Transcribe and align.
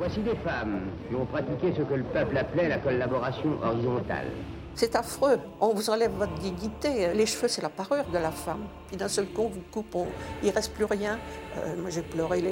Voici 0.00 0.20
des 0.20 0.34
femmes 0.36 0.80
qui 1.06 1.14
ont 1.14 1.26
pratiqué 1.26 1.74
ce 1.76 1.82
que 1.82 1.92
le 1.92 2.04
peuple 2.04 2.34
appelait 2.38 2.70
la 2.70 2.78
collaboration 2.78 3.50
horizontale. 3.62 4.28
C'est 4.74 4.96
affreux. 4.96 5.38
On 5.60 5.74
vous 5.74 5.90
enlève 5.90 6.12
votre 6.12 6.32
dignité. 6.36 7.12
Les 7.12 7.26
cheveux, 7.26 7.48
c'est 7.48 7.60
la 7.60 7.68
parure 7.68 8.06
de 8.10 8.16
la 8.16 8.30
femme. 8.30 8.64
Puis 8.88 8.96
d'un 8.96 9.08
seul 9.08 9.26
coup, 9.26 9.42
on 9.42 9.48
vous 9.48 9.60
coupe, 9.70 9.94
il 10.42 10.48
ne 10.48 10.54
reste 10.54 10.72
plus 10.72 10.86
rien. 10.86 11.18
Euh, 11.58 11.76
moi, 11.78 11.90
j'ai 11.90 12.00
pleuré 12.00 12.42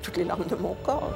toutes 0.00 0.16
les 0.16 0.22
larmes 0.22 0.46
de 0.46 0.54
mon 0.54 0.76
corps. 0.84 1.10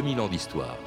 2000 0.00 0.20
ans 0.20 0.28
d'histoire. 0.28 0.78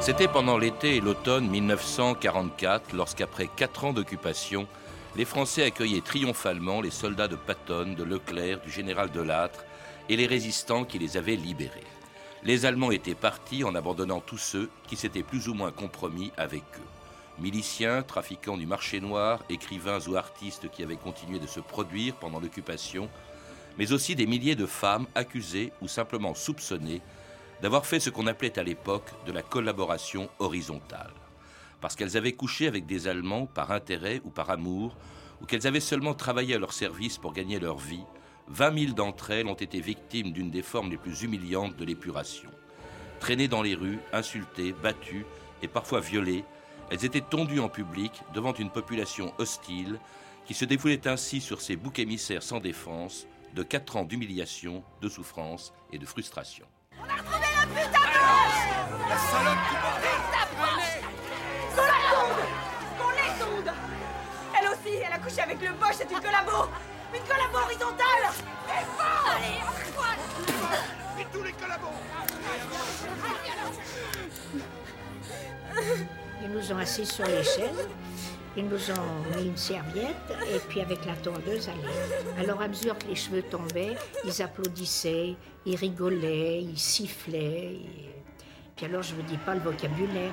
C'était 0.00 0.26
pendant 0.26 0.56
l'été 0.56 0.96
et 0.96 1.00
l'automne 1.02 1.46
1944, 1.50 2.94
lorsqu'après 2.94 3.50
quatre 3.54 3.84
ans 3.84 3.92
d'occupation, 3.92 4.66
les 5.14 5.26
Français 5.26 5.64
accueillaient 5.64 6.00
triomphalement 6.00 6.80
les 6.80 6.90
soldats 6.90 7.28
de 7.28 7.36
Patton, 7.36 7.92
de 7.92 8.02
Leclerc, 8.02 8.60
du 8.60 8.70
général 8.70 9.10
Delattre 9.10 9.66
et 10.08 10.16
les 10.16 10.26
résistants 10.26 10.86
qui 10.86 10.98
les 10.98 11.18
avaient 11.18 11.36
libérés. 11.36 11.84
Les 12.44 12.64
Allemands 12.64 12.92
étaient 12.92 13.14
partis 13.14 13.62
en 13.62 13.74
abandonnant 13.74 14.20
tous 14.20 14.38
ceux 14.38 14.70
qui 14.86 14.96
s'étaient 14.96 15.22
plus 15.22 15.50
ou 15.50 15.52
moins 15.52 15.70
compromis 15.70 16.32
avec 16.38 16.62
eux 16.78 16.97
miliciens, 17.40 18.02
trafiquants 18.02 18.56
du 18.56 18.66
marché 18.66 19.00
noir, 19.00 19.44
écrivains 19.48 20.00
ou 20.08 20.16
artistes 20.16 20.70
qui 20.70 20.82
avaient 20.82 20.96
continué 20.96 21.38
de 21.38 21.46
se 21.46 21.60
produire 21.60 22.14
pendant 22.16 22.40
l'occupation, 22.40 23.08
mais 23.78 23.92
aussi 23.92 24.14
des 24.14 24.26
milliers 24.26 24.56
de 24.56 24.66
femmes 24.66 25.06
accusées 25.14 25.72
ou 25.80 25.88
simplement 25.88 26.34
soupçonnées 26.34 27.00
d'avoir 27.62 27.86
fait 27.86 28.00
ce 28.00 28.10
qu'on 28.10 28.26
appelait 28.26 28.58
à 28.58 28.62
l'époque 28.62 29.10
de 29.26 29.32
la 29.32 29.42
collaboration 29.42 30.28
horizontale. 30.38 31.12
Parce 31.80 31.94
qu'elles 31.94 32.16
avaient 32.16 32.32
couché 32.32 32.66
avec 32.66 32.86
des 32.86 33.08
Allemands 33.08 33.46
par 33.46 33.70
intérêt 33.70 34.20
ou 34.24 34.30
par 34.30 34.50
amour, 34.50 34.96
ou 35.40 35.46
qu'elles 35.46 35.66
avaient 35.66 35.80
seulement 35.80 36.14
travaillé 36.14 36.54
à 36.54 36.58
leur 36.58 36.72
service 36.72 37.18
pour 37.18 37.32
gagner 37.32 37.60
leur 37.60 37.78
vie, 37.78 38.04
20 38.48 38.78
000 38.78 38.92
d'entre 38.94 39.30
elles 39.30 39.46
ont 39.46 39.54
été 39.54 39.80
victimes 39.80 40.32
d'une 40.32 40.50
des 40.50 40.62
formes 40.62 40.90
les 40.90 40.96
plus 40.96 41.22
humiliantes 41.22 41.76
de 41.76 41.84
l'épuration. 41.84 42.50
Traînées 43.20 43.48
dans 43.48 43.62
les 43.62 43.74
rues, 43.74 43.98
insultées, 44.12 44.72
battues 44.72 45.26
et 45.62 45.68
parfois 45.68 46.00
violées, 46.00 46.44
elles 46.90 47.04
étaient 47.04 47.20
tondues 47.20 47.60
en 47.60 47.68
public 47.68 48.22
devant 48.34 48.54
une 48.54 48.70
population 48.70 49.32
hostile 49.38 49.98
qui 50.46 50.54
se 50.54 50.64
défoulait 50.64 51.06
ainsi 51.06 51.40
sur 51.40 51.60
ces 51.60 51.76
boucs 51.76 51.98
émissaires 51.98 52.42
sans 52.42 52.60
défense 52.60 53.26
de 53.54 53.62
quatre 53.62 53.96
ans 53.96 54.04
d'humiliation, 54.04 54.82
de 55.02 55.08
souffrance 55.08 55.72
et 55.92 55.98
de 55.98 56.06
frustration. 56.06 56.66
On 56.98 57.04
a 57.04 57.16
retrouvé 57.16 57.46
la 57.54 57.66
pute 57.66 57.94
à 57.94 58.06
gauche 58.08 59.08
La 59.08 59.18
salope 59.18 59.58
du 59.68 59.76
bordel 59.82 60.20
Qu'on 61.74 61.82
la 61.82 62.00
tonde 62.10 62.44
Qu'on 62.98 63.10
les 63.10 63.32
tonde 63.38 63.74
Elle 64.58 64.68
aussi, 64.68 64.96
elle 64.96 65.12
a 65.12 65.18
couché 65.18 65.40
avec 65.40 65.60
le 65.60 65.72
Bosch, 65.74 65.96
c'est 65.98 66.10
une 66.10 66.20
collabo. 66.20 66.70
Une 67.14 67.22
collabo 67.22 67.58
horizontale. 67.64 68.24
Et 68.68 68.84
fort 68.96 69.36
Allez, 69.36 71.22
Et 71.22 71.26
tous 71.32 71.42
les 71.42 71.52
collabos 71.52 71.88
Ils 76.48 76.54
nous 76.54 76.72
ont 76.72 76.78
assis 76.78 77.04
sur 77.04 77.26
l'échelle, 77.26 77.74
ils 78.56 78.64
nous 78.64 78.90
ont 78.90 79.36
mis 79.36 79.48
une 79.48 79.56
serviette 79.56 80.32
et 80.50 80.58
puis 80.68 80.80
avec 80.80 81.04
la 81.04 81.14
tondeuse. 81.16 81.68
Alors 82.38 82.62
à 82.62 82.68
mesure 82.68 82.96
que 82.96 83.06
les 83.06 83.16
cheveux 83.16 83.42
tombaient, 83.42 83.96
ils 84.24 84.42
applaudissaient, 84.42 85.36
ils 85.66 85.76
rigolaient, 85.76 86.62
ils 86.62 86.78
sifflaient. 86.78 87.76
Puis 88.76 88.86
alors 88.86 89.02
je 89.02 89.14
ne 89.14 89.20
vous 89.20 89.26
dis 89.26 89.36
pas 89.36 89.54
le 89.54 89.60
vocabulaire, 89.60 90.32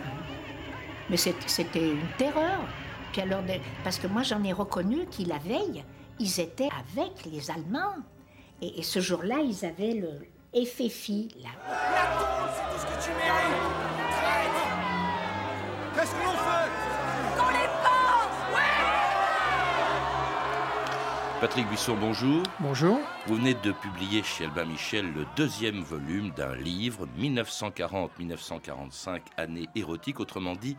mais 1.09 1.17
c'était 1.17 1.89
une 1.89 2.07
terreur. 2.17 2.59
Puis 3.11 3.21
alors, 3.21 3.41
parce 3.83 3.99
que 3.99 4.07
moi 4.07 4.23
j'en 4.23 4.41
ai 4.43 4.53
reconnu 4.53 5.07
qu'ils 5.07 5.27
la 5.27 5.39
veille, 5.39 5.83
ils 6.17 6.39
étaient 6.39 6.69
avec 6.93 7.25
les 7.25 7.51
Allemands. 7.51 7.97
Et, 8.61 8.83
ce 8.83 9.01
jour-là, 9.01 9.39
ils 9.43 9.65
avaient 9.65 9.95
le 9.95 10.63
FFI. 10.65 11.35
Là. 11.43 11.49
La 11.67 12.05
tombe, 12.17 12.49
c'est 12.55 12.73
tout 12.73 12.79
ce 12.79 12.85
que 12.85 13.03
tu 13.03 13.17
mérites 13.17 13.84
Qu'est-ce 15.95 16.11
fait? 16.11 16.69
Qu'on 17.37 17.49
les 17.51 17.69
pense 17.81 18.37
Ouais 18.53 18.75
Patrick 21.39 21.65
Buisson, 21.69 21.95
bonjour. 21.95 22.43
Bonjour. 22.59 22.99
Vous 23.27 23.35
venez 23.35 23.53
de 23.53 23.71
publier 23.71 24.21
chez 24.21 24.43
Albin 24.43 24.65
Michel 24.65 25.13
le 25.13 25.25
deuxième 25.37 25.81
volume 25.81 26.31
d'un 26.31 26.53
livre, 26.53 27.07
1940-1945, 27.17 29.21
année 29.37 29.69
érotique, 29.75 30.19
autrement 30.19 30.57
dit, 30.57 30.75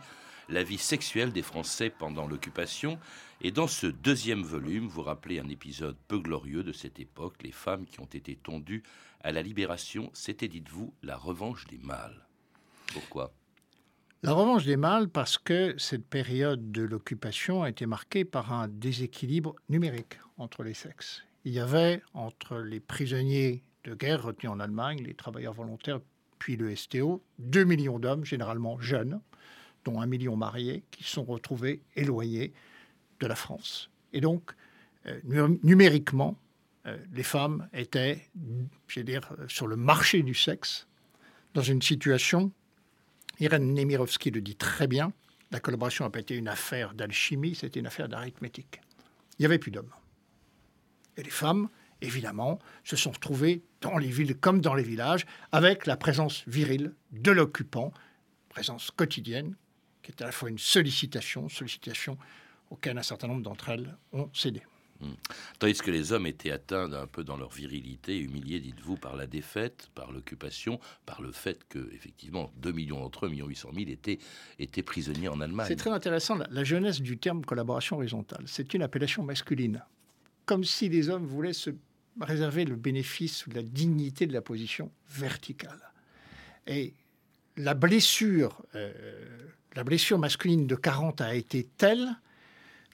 la 0.49 0.61
vie 0.61 0.77
sexuelle 0.77 1.31
des 1.31 1.41
Français 1.41 1.89
pendant 1.89 2.27
l'occupation. 2.27 2.99
Et 3.41 3.51
dans 3.51 3.67
ce 3.67 3.87
deuxième 3.87 4.43
volume, 4.43 4.87
vous 4.87 5.01
rappelez 5.01 5.39
un 5.39 5.49
épisode 5.49 5.97
peu 6.07 6.19
glorieux 6.19 6.61
de 6.61 6.73
cette 6.73 6.99
époque, 6.99 7.41
les 7.41 7.51
femmes 7.51 7.87
qui 7.87 7.99
ont 7.99 8.05
été 8.05 8.35
tondues 8.35 8.83
à 9.23 9.31
la 9.31 9.41
libération. 9.41 10.11
C'était, 10.13 10.47
dites-vous, 10.47 10.93
la 11.01 11.17
revanche 11.17 11.65
des 11.65 11.79
mâles. 11.79 12.27
Pourquoi? 12.93 13.33
La 14.27 14.33
revanche 14.33 14.65
des 14.65 14.75
mâles 14.75 15.07
parce 15.07 15.37
que 15.37 15.73
cette 15.77 16.05
période 16.05 16.73
de 16.73 16.81
l'occupation 16.81 17.63
a 17.63 17.69
été 17.69 17.85
marquée 17.85 18.25
par 18.25 18.51
un 18.51 18.67
déséquilibre 18.67 19.55
numérique 19.69 20.19
entre 20.37 20.63
les 20.63 20.73
sexes. 20.73 21.23
Il 21.45 21.53
y 21.53 21.61
avait 21.61 22.01
entre 22.13 22.57
les 22.57 22.81
prisonniers 22.81 23.63
de 23.85 23.95
guerre 23.95 24.23
retenus 24.23 24.51
en 24.51 24.59
Allemagne, 24.59 25.01
les 25.01 25.13
travailleurs 25.13 25.53
volontaires, 25.53 26.01
puis 26.39 26.57
le 26.57 26.75
STO, 26.75 27.23
2 27.39 27.63
millions 27.63 27.99
d'hommes, 27.99 28.25
généralement 28.25 28.77
jeunes, 28.81 29.21
dont 29.85 30.01
un 30.01 30.07
million 30.07 30.35
mariés, 30.35 30.83
qui 30.91 31.05
sont 31.05 31.23
retrouvés 31.23 31.81
éloignés 31.95 32.51
de 33.21 33.27
la 33.27 33.35
France. 33.35 33.89
Et 34.11 34.19
donc, 34.19 34.51
euh, 35.05 35.21
numériquement, 35.63 36.37
euh, 36.85 36.97
les 37.13 37.23
femmes 37.23 37.69
étaient, 37.71 38.27
je 38.87 38.99
dire, 38.99 39.21
sur 39.47 39.67
le 39.67 39.77
marché 39.77 40.21
du 40.21 40.33
sexe, 40.33 40.85
dans 41.53 41.61
une 41.61 41.81
situation 41.81 42.51
Irène 43.39 43.73
Nemirovski 43.73 44.31
le 44.31 44.41
dit 44.41 44.55
très 44.55 44.87
bien. 44.87 45.13
La 45.51 45.59
collaboration 45.59 46.05
n'a 46.05 46.09
pas 46.09 46.19
été 46.19 46.35
une 46.35 46.47
affaire 46.47 46.93
d'alchimie, 46.93 47.55
c'était 47.55 47.79
une 47.79 47.87
affaire 47.87 48.09
d'arithmétique. 48.09 48.81
Il 49.37 49.43
n'y 49.43 49.45
avait 49.45 49.59
plus 49.59 49.71
d'hommes. 49.71 49.91
Et 51.15 51.23
les 51.23 51.29
femmes, 51.29 51.69
évidemment, 52.01 52.59
se 52.83 52.95
sont 52.95 53.11
retrouvées 53.11 53.63
dans 53.81 53.97
les 53.97 54.09
villes 54.09 54.35
comme 54.37 54.61
dans 54.61 54.73
les 54.73 54.83
villages, 54.83 55.25
avec 55.51 55.85
la 55.85 55.97
présence 55.97 56.43
virile 56.47 56.93
de 57.11 57.31
l'occupant, 57.31 57.93
présence 58.49 58.91
quotidienne, 58.91 59.55
qui 60.01 60.11
est 60.11 60.21
à 60.21 60.25
la 60.25 60.31
fois 60.31 60.49
une 60.49 60.57
sollicitation, 60.57 61.47
sollicitation 61.49 62.17
auquel 62.69 62.97
un 62.97 63.03
certain 63.03 63.27
nombre 63.27 63.43
d'entre 63.43 63.69
elles 63.69 63.95
ont 64.13 64.29
cédé. 64.33 64.61
Hmm. 64.99 65.13
Tandis 65.59 65.75
que 65.75 65.91
les 65.91 66.11
hommes 66.11 66.25
étaient 66.25 66.51
atteints 66.51 66.91
un 66.91 67.05
peu 67.05 67.23
dans 67.23 67.37
leur 67.37 67.51
virilité, 67.51 68.17
humiliés, 68.17 68.59
dites-vous, 68.59 68.95
par 68.95 69.15
la 69.15 69.27
défaite, 69.27 69.89
par 69.93 70.11
l'occupation, 70.11 70.79
par 71.05 71.21
le 71.21 71.31
fait 71.31 71.59
que, 71.69 71.93
effectivement, 71.93 72.51
2 72.57 72.71
millions 72.71 72.99
d'entre 72.99 73.27
eux, 73.27 73.29
1 73.29 73.45
800 73.45 73.69
000, 73.75 73.89
étaient, 73.89 74.17
étaient 74.57 74.83
prisonniers 74.83 75.27
en 75.27 75.39
Allemagne. 75.39 75.67
C'est 75.67 75.75
très 75.75 75.91
intéressant. 75.91 76.37
La, 76.49 76.63
jeunesse 76.63 77.01
du 77.01 77.17
terme 77.17 77.45
collaboration 77.45 77.97
horizontale, 77.97 78.43
c'est 78.47 78.73
une 78.73 78.81
appellation 78.81 79.23
masculine. 79.23 79.83
Comme 80.45 80.63
si 80.63 80.89
les 80.89 81.09
hommes 81.09 81.25
voulaient 81.25 81.53
se 81.53 81.71
réserver 82.19 82.65
le 82.65 82.75
bénéfice 82.75 83.45
ou 83.45 83.51
la 83.51 83.61
dignité 83.61 84.25
de 84.25 84.33
la 84.33 84.41
position 84.41 84.91
verticale. 85.09 85.91
Et 86.65 86.93
la 87.55 87.75
blessure, 87.75 88.63
euh, 88.75 88.91
la 89.75 89.83
blessure 89.83 90.17
masculine 90.17 90.65
de 90.65 90.75
40 90.75 91.21
a 91.21 91.35
été 91.35 91.67
telle 91.77 92.09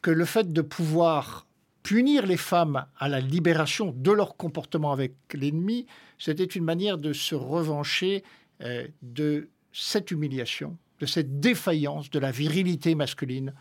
que 0.01 0.11
le 0.11 0.25
fait 0.25 0.51
de 0.51 0.61
pouvoir 0.61 1.47
punir 1.83 2.25
les 2.25 2.37
femmes 2.37 2.85
à 2.97 3.09
la 3.09 3.19
libération 3.19 3.93
de 3.95 4.11
leur 4.11 4.37
comportement 4.37 4.91
avec 4.91 5.13
l'ennemi, 5.33 5.85
c'était 6.17 6.45
une 6.45 6.63
manière 6.63 6.97
de 6.97 7.13
se 7.13 7.35
revancher 7.35 8.23
euh, 8.61 8.87
de 9.01 9.49
cette 9.73 10.11
humiliation, 10.11 10.77
de 10.99 11.05
cette 11.05 11.39
défaillance 11.39 12.09
de 12.09 12.19
la 12.19 12.31
virilité 12.31 12.95
masculine 12.95 13.53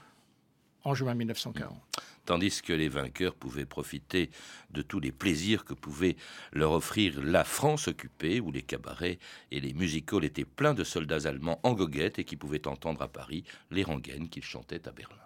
en 0.84 0.94
juin 0.94 1.14
1940. 1.14 1.76
Tandis 2.24 2.62
que 2.62 2.72
les 2.72 2.88
vainqueurs 2.88 3.34
pouvaient 3.34 3.66
profiter 3.66 4.30
de 4.70 4.82
tous 4.82 5.00
les 5.00 5.10
plaisirs 5.10 5.64
que 5.64 5.74
pouvait 5.74 6.16
leur 6.52 6.72
offrir 6.72 7.20
la 7.20 7.42
France 7.42 7.88
occupée, 7.88 8.40
où 8.40 8.52
les 8.52 8.62
cabarets 8.62 9.19
et 9.50 9.58
les 9.58 9.74
musicals 9.74 10.24
étaient 10.24 10.44
pleins 10.44 10.74
de 10.74 10.84
soldats 10.84 11.26
allemands 11.26 11.58
en 11.64 11.72
goguette 11.72 12.20
et 12.20 12.24
qui 12.24 12.36
pouvaient 12.36 12.69
entendre 12.69 13.02
à 13.02 13.08
Paris 13.08 13.42
les 13.72 13.82
rengaines 13.82 14.28
qu'ils 14.28 14.44
chantaient 14.44 14.86
à 14.86 14.92
Berlin. 14.92 15.16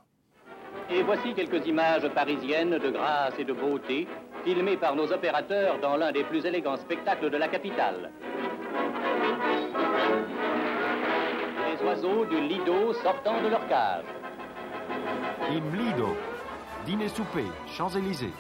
Et 0.91 1.03
voici 1.03 1.35
quelques 1.35 1.67
images 1.67 2.09
parisiennes 2.15 2.79
de 2.79 2.91
grâce 2.91 3.35
et 3.38 3.44
de 3.44 3.53
beauté, 3.53 4.06
filmées 4.44 4.77
par 4.77 4.94
nos 4.94 5.12
opérateurs 5.12 5.79
dans 5.81 5.97
l'un 5.97 6.12
des 6.12 6.25
plus 6.25 6.44
élégants 6.47 6.77
spectacles 6.77 7.31
de 7.31 7.37
la 7.37 7.49
capitale. 7.49 8.11
oiseaux 11.87 12.25
du 12.25 12.41
Lido 12.41 12.93
sortant 12.94 13.41
de 13.43 13.49
leur 13.49 13.67
cage. 13.69 14.05
Im 15.49 15.75
Lido, 15.77 16.17
dîner-souper, 16.85 17.47
Champs-Élysées. 17.77 18.35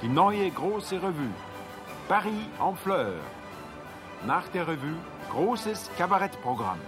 Die 0.00 0.08
neue 0.08 0.50
große 0.50 0.94
Revue, 0.94 1.34
Paris 2.08 2.48
en 2.58 2.74
fleurs. 2.74 3.22
Nach 4.26 4.48
der 4.52 4.66
Revue, 4.66 4.96
großes 5.30 5.90
Kabarettprogramm. 5.98 6.80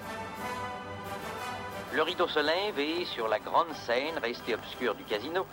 Le 1.97 2.03
rideau 2.03 2.29
se 2.29 2.41
lève 2.41 2.79
et 2.79 3.07
sur 3.07 3.27
la 3.27 3.39
grande 3.39 3.73
scène 3.73 4.19
restée 4.23 4.55
obscure 4.55 4.95
du 4.95 5.05
casino, 5.05 5.47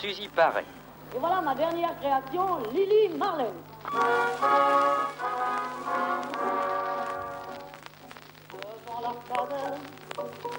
Suzy 0.00 0.26
paraît. 0.28 0.64
Et 1.14 1.18
voilà 1.18 1.42
ma 1.42 1.54
dernière 1.54 1.94
création, 2.00 2.60
Lily 2.72 3.10
Marlène. 3.18 3.52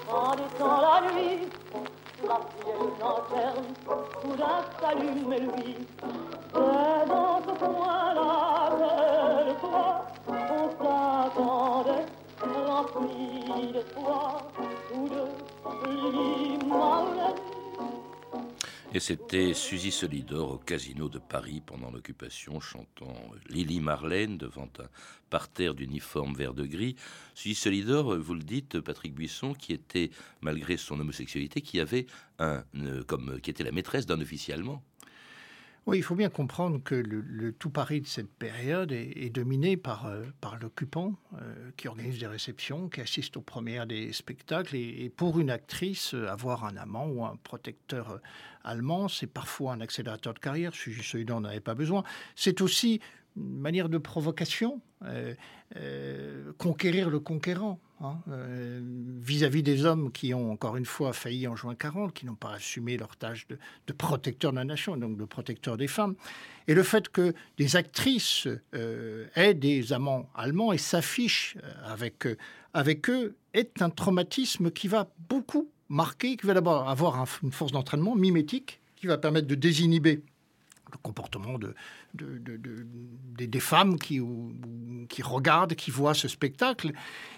En 0.08 0.36
la 0.80 1.00
nuit, 1.12 1.48
la 2.22 2.38
lanterne, 3.00 3.74
s'allume. 4.80 5.83
Et 18.96 19.00
c'était 19.00 19.54
Suzy 19.54 19.90
Solidor 19.90 20.52
au 20.52 20.58
Casino 20.58 21.08
de 21.08 21.18
Paris 21.18 21.60
pendant 21.66 21.90
l'occupation, 21.90 22.60
chantant 22.60 23.12
Lily 23.48 23.80
Marlène 23.80 24.38
devant 24.38 24.68
un 24.78 24.86
parterre 25.30 25.74
d'uniforme 25.74 26.32
vert 26.36 26.54
de 26.54 26.64
gris. 26.64 26.94
Suzy 27.34 27.56
Solidor, 27.56 28.16
vous 28.16 28.34
le 28.34 28.44
dites, 28.44 28.78
Patrick 28.78 29.12
Buisson, 29.12 29.52
qui 29.52 29.72
était, 29.72 30.10
malgré 30.42 30.76
son 30.76 31.00
homosexualité, 31.00 31.60
qui 31.60 31.80
avait 31.80 32.06
un, 32.38 32.62
euh, 32.76 33.02
qui 33.42 33.50
était 33.50 33.64
la 33.64 33.72
maîtresse 33.72 34.06
d'un 34.06 34.20
officier 34.20 34.54
allemand. 34.54 34.80
Oui, 35.86 35.98
il 35.98 36.02
faut 36.02 36.14
bien 36.14 36.30
comprendre 36.30 36.82
que 36.82 36.94
le, 36.94 37.52
tout 37.52 37.68
Paris 37.68 38.00
de 38.00 38.06
cette 38.06 38.30
période 38.30 38.90
est, 38.90 39.28
dominé 39.28 39.76
par, 39.76 40.06
euh, 40.06 40.22
par 40.40 40.58
l'occupant 40.58 41.12
euh, 41.34 41.70
qui 41.76 41.88
organise 41.88 42.18
des 42.18 42.26
réceptions, 42.26 42.88
qui 42.88 43.02
assiste 43.02 43.36
aux 43.36 43.42
premières 43.42 43.86
des 43.86 44.10
spectacles. 44.14 44.76
Et, 44.76 45.12
pour 45.14 45.38
une 45.38 45.50
actrice, 45.50 46.14
euh, 46.14 46.26
avoir 46.28 46.64
un 46.64 46.78
amant 46.78 47.06
ou 47.06 47.22
un 47.26 47.36
protecteur 47.36 48.18
allemand, 48.62 49.08
c'est 49.08 49.26
parfois 49.26 49.74
un 49.74 49.82
accélérateur 49.82 50.32
de 50.32 50.38
carrière. 50.38 50.74
Suzy 50.74 51.02
Solidor 51.02 51.42
n'en 51.42 51.50
avait 51.50 51.60
pas 51.60 51.74
besoin. 51.74 52.02
C'est 52.34 52.62
aussi 52.62 53.00
une 53.36 53.58
manière 53.58 53.88
de 53.88 53.98
provocation, 53.98 54.80
euh, 55.04 55.34
euh, 55.76 56.52
conquérir 56.56 57.10
le 57.10 57.18
conquérant, 57.20 57.80
hein, 58.00 58.18
euh, 58.28 58.80
vis-à-vis 59.20 59.62
des 59.62 59.84
hommes 59.84 60.12
qui 60.12 60.32
ont 60.34 60.52
encore 60.52 60.76
une 60.76 60.84
fois 60.84 61.12
failli 61.12 61.46
en 61.48 61.56
juin 61.56 61.74
40, 61.74 62.14
qui 62.14 62.26
n'ont 62.26 62.36
pas 62.36 62.52
assumé 62.54 62.96
leur 62.96 63.16
tâche 63.16 63.46
de, 63.48 63.92
protecteur 63.92 64.52
de 64.52 64.56
la 64.56 64.64
nation, 64.64 64.96
donc 64.96 65.16
de 65.16 65.24
protecteur 65.24 65.76
des 65.76 65.88
femmes. 65.88 66.14
Et 66.68 66.74
le 66.74 66.82
fait 66.82 67.08
que 67.08 67.34
des 67.58 67.76
actrices 67.76 68.46
aient 69.34 69.54
des 69.54 69.92
amants 69.92 70.28
allemands 70.34 70.72
et 70.72 70.78
s'affichent 70.78 71.56
avec, 71.84 72.26
eux 73.08 73.34
est 73.52 73.82
un 73.82 73.90
traumatisme 73.90 74.70
qui 74.70 74.88
va 74.88 75.10
beaucoup 75.28 75.68
marquer, 75.88 76.36
qui 76.36 76.46
va 76.46 76.54
d'abord 76.54 76.88
avoir 76.88 77.20
un- 77.20 77.26
une 77.42 77.52
force 77.52 77.72
d'entraînement 77.72 78.14
mimétique, 78.14 78.80
qui 78.96 79.06
va 79.06 79.18
permettre 79.18 79.46
de 79.46 79.54
désinhiber 79.54 80.22
le 80.94 80.98
comportement 81.02 81.58
de, 81.58 81.74
de- 82.14 82.38
de- 82.38 82.56
de- 82.56 82.86
des, 83.46 83.60
femmes 83.60 83.98
qui, 83.98 84.20
regardent, 85.22 85.74
qui 85.74 85.90
voient 85.90 86.14
ce 86.14 86.28
spectacle. 86.28 86.92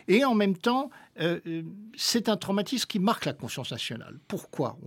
Et 0.08 0.24
en 0.24 0.34
même 0.34 0.56
temps, 0.56 0.90
euh, 1.20 1.40
euh, 1.46 1.62
c'est 1.96 2.28
un 2.28 2.36
traumatisme 2.36 2.86
qui 2.86 2.98
marque 2.98 3.24
la 3.24 3.32
conscience 3.32 3.70
nationale. 3.72 4.18
Pourquoi? 4.28 4.78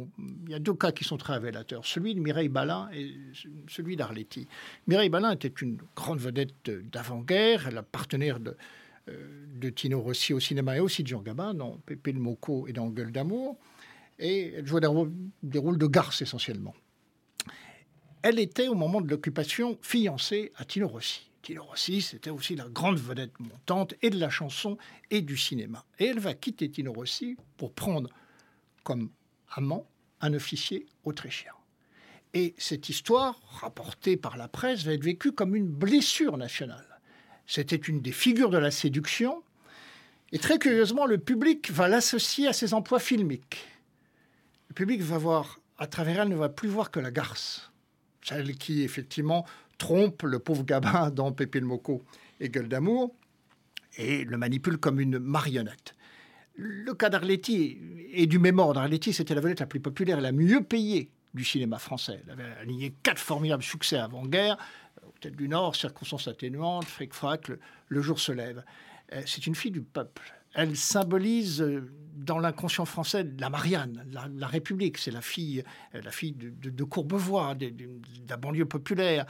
Il 0.45 0.51
y 0.51 0.53
a 0.53 0.59
deux 0.59 0.73
cas 0.73 0.91
qui 0.91 1.03
sont 1.03 1.17
très 1.17 1.33
révélateurs, 1.33 1.85
celui 1.85 2.15
de 2.15 2.19
Mireille 2.19 2.49
Balin 2.49 2.89
et 2.93 3.13
celui 3.67 3.95
d'Arletty. 3.95 4.47
Mireille 4.87 5.09
Balin 5.09 5.31
était 5.31 5.53
une 5.61 5.77
grande 5.95 6.19
vedette 6.19 6.69
d'avant-guerre, 6.91 7.71
la 7.71 7.83
partenaire 7.83 8.39
de, 8.39 8.55
euh, 9.09 9.45
de 9.55 9.69
Tino 9.69 9.99
Rossi 9.99 10.33
au 10.33 10.39
cinéma 10.39 10.77
et 10.77 10.79
aussi 10.79 11.03
de 11.03 11.07
Jean 11.07 11.21
Gabin 11.21 11.53
dans 11.53 11.77
Pépé 11.85 12.11
le 12.11 12.19
Moco 12.19 12.67
et 12.67 12.73
dans 12.73 12.87
Gueule 12.87 13.11
d'amour. 13.11 13.57
Et 14.19 14.53
elle 14.57 14.67
jouait 14.67 14.81
des 15.43 15.59
rôles 15.59 15.77
de 15.77 15.87
garce 15.87 16.21
essentiellement 16.21 16.75
elle 18.21 18.39
était 18.39 18.67
au 18.67 18.75
moment 18.75 19.01
de 19.01 19.09
l'occupation 19.09 19.77
fiancée 19.81 20.51
à 20.55 20.65
Tino 20.65 20.87
Rossi. 20.87 21.29
Tino 21.41 21.63
Rossi, 21.63 22.01
c'était 22.01 22.29
aussi 22.29 22.55
la 22.55 22.67
grande 22.67 22.99
vedette 22.99 23.39
montante 23.39 23.93
et 24.01 24.09
de 24.09 24.19
la 24.19 24.29
chanson 24.29 24.77
et 25.09 25.21
du 25.21 25.37
cinéma. 25.37 25.85
Et 25.99 26.05
elle 26.05 26.19
va 26.19 26.33
quitter 26.33 26.69
Tino 26.69 26.91
Rossi 26.91 27.37
pour 27.57 27.73
prendre 27.73 28.09
comme 28.83 29.09
amant 29.51 29.87
un 30.21 30.33
officier 30.33 30.85
autrichien. 31.05 31.53
Et 32.33 32.53
cette 32.57 32.89
histoire, 32.89 33.39
rapportée 33.61 34.17
par 34.17 34.37
la 34.37 34.47
presse, 34.47 34.83
va 34.83 34.93
être 34.93 35.03
vécue 35.03 35.31
comme 35.31 35.55
une 35.55 35.69
blessure 35.69 36.37
nationale. 36.37 36.99
C'était 37.47 37.75
une 37.75 38.01
des 38.01 38.11
figures 38.11 38.51
de 38.51 38.57
la 38.57 38.69
séduction. 38.69 39.41
Et 40.31 40.37
très 40.37 40.59
curieusement, 40.59 41.07
le 41.07 41.17
public 41.17 41.71
va 41.71 41.87
l'associer 41.87 42.47
à 42.47 42.53
ses 42.53 42.73
emplois 42.73 42.99
filmiques. 42.99 43.65
Le 44.67 44.75
public 44.75 45.01
va 45.01 45.17
voir, 45.17 45.59
à 45.79 45.87
travers 45.87 46.19
elle, 46.21 46.27
ne 46.27 46.35
va 46.35 46.49
plus 46.49 46.69
voir 46.69 46.91
que 46.91 46.99
la 46.99 47.09
garce 47.09 47.71
celle 48.23 48.55
qui 48.57 48.83
effectivement 48.83 49.45
trompe 49.77 50.23
le 50.23 50.39
pauvre 50.39 50.63
Gabin 50.63 51.09
dans 51.15 51.31
Pépé 51.31 51.59
le 51.59 51.65
Moco 51.65 52.03
et 52.39 52.49
Gueule 52.49 52.67
d'amour, 52.67 53.15
et 53.97 54.23
le 54.23 54.37
manipule 54.37 54.77
comme 54.77 54.99
une 54.99 55.19
marionnette. 55.19 55.95
Le 56.55 56.93
cas 56.93 57.09
d'Arletty 57.09 57.77
est 58.13 58.25
du 58.27 58.37
même 58.37 58.59
ordre. 58.59 58.81
Arletty, 58.81 59.13
c'était 59.13 59.33
la 59.33 59.41
vedette 59.41 59.61
la 59.61 59.65
plus 59.65 59.79
populaire 59.79 60.19
et 60.19 60.21
la 60.21 60.31
mieux 60.31 60.61
payée 60.61 61.09
du 61.33 61.43
cinéma 61.43 61.79
français. 61.79 62.21
Elle 62.25 62.33
avait 62.33 62.51
aligné 62.59 62.93
quatre 63.03 63.19
formidables 63.19 63.63
succès 63.63 63.97
avant-guerre, 63.97 64.57
Hôtel 65.07 65.35
du 65.35 65.47
Nord, 65.47 65.75
Circonstances 65.75 66.27
atténuantes, 66.27 66.85
Fric 66.85 67.13
Frac, 67.13 67.49
le, 67.87 68.01
jour 68.01 68.19
se 68.19 68.31
lève. 68.31 68.63
Euh, 69.13 69.21
C'est 69.25 69.47
une 69.47 69.55
fille 69.55 69.71
du 69.71 69.81
peuple. 69.81 70.33
Elle 70.53 70.75
symbolise 70.75 71.61
euh, 71.61 71.91
dans 72.15 72.39
l'inconscient 72.39 72.85
français 72.85 73.25
la 73.39 73.49
Marianne, 73.49 74.05
la, 74.11 74.47
République. 74.47 74.97
C'est 74.97 75.11
la 75.11 75.21
fille, 75.21 75.63
euh, 75.95 76.01
la 76.01 76.11
fille 76.11 76.33
de, 76.33 76.83
Courbevoie, 76.83 77.55
de, 77.55 77.69
de- 77.69 77.89
la 78.27 78.37
banlieue 78.37 78.65
populaire. 78.65 79.25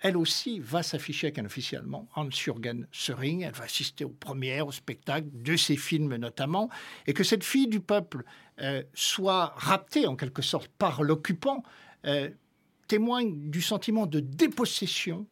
Elle 0.00 0.16
aussi 0.16 0.60
va 0.60 0.84
s'afficher 0.84 1.26
avec 1.26 1.38
un 1.40 1.44
officier 1.44 1.76
allemand, 1.76 2.08
Hans-Jürgen 2.14 2.86
Söring. 2.92 3.42
Elle 3.42 3.52
va 3.52 3.64
assister 3.64 4.04
aux 4.04 4.10
premières, 4.10 4.66
aux 4.68 4.72
spectacles 4.72 5.28
de 5.32 5.56
ses 5.56 5.76
films 5.76 6.14
notamment. 6.16 6.70
Et 7.06 7.12
que 7.12 7.24
cette 7.24 7.44
fille 7.44 7.66
du 7.66 7.80
peuple 7.80 8.24
euh, 8.60 8.82
soit 8.94 9.54
raptée 9.56 10.06
en 10.06 10.14
quelque 10.14 10.42
sorte 10.42 10.68
par 10.78 11.02
l'occupant 11.02 11.62
témoigne 12.86 13.50
du 13.50 13.60
sentiment 13.60 14.06
de 14.06 14.20
dépossession 14.20 15.26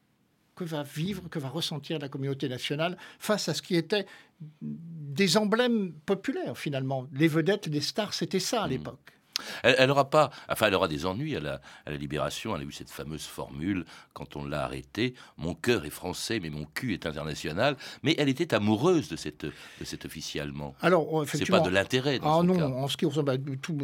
que 0.56 0.64
va 0.64 0.82
vivre, 0.82 1.28
que 1.28 1.38
va 1.38 1.48
ressentir 1.48 1.98
la 1.98 2.08
communauté 2.08 2.48
nationale 2.48 2.96
face 3.18 3.48
à 3.48 3.54
ce 3.54 3.62
qui 3.62 3.76
était 3.76 4.06
des 4.40 5.36
emblèmes 5.36 5.92
populaires 6.06 6.58
finalement. 6.58 7.06
Les 7.12 7.28
vedettes, 7.28 7.66
les 7.66 7.80
stars, 7.80 8.14
c'était 8.14 8.40
ça 8.40 8.62
à 8.62 8.68
l'époque. 8.68 9.15
Elle, 9.62 9.74
elle 9.78 9.90
aura 9.90 10.08
pas, 10.10 10.30
enfin, 10.48 10.66
elle 10.68 10.74
aura 10.74 10.88
des 10.88 11.06
ennuis 11.06 11.36
à 11.36 11.40
la, 11.40 11.60
à 11.84 11.90
la 11.90 11.96
libération. 11.96 12.54
Elle 12.56 12.62
a 12.62 12.64
eu 12.64 12.72
cette 12.72 12.90
fameuse 12.90 13.24
formule 13.26 13.84
quand 14.14 14.36
on 14.36 14.44
l'a 14.46 14.64
arrêtée 14.64 15.14
Mon 15.36 15.54
cœur 15.54 15.84
est 15.84 15.90
français, 15.90 16.40
mais 16.40 16.50
mon 16.50 16.64
cul 16.64 16.92
est 16.94 17.06
international. 17.06 17.76
Mais 18.02 18.14
elle 18.18 18.28
était 18.28 18.54
amoureuse 18.54 19.08
de, 19.08 19.16
cette, 19.16 19.44
de 19.44 19.84
cet 19.84 20.04
officier 20.06 20.40
allemand. 20.40 20.74
Alors, 20.80 21.12
oh, 21.12 21.24
C'est 21.26 21.46
pas 21.48 21.60
de 21.60 21.70
l'intérêt 21.70 22.18
Ah 22.22 22.40
non, 22.42 22.56
cas. 22.56 22.66
en 22.66 22.88
ce 22.88 22.96
qui 22.96 23.04
concerne, 23.04 23.26
bah, 23.26 23.36
tout- 23.60 23.76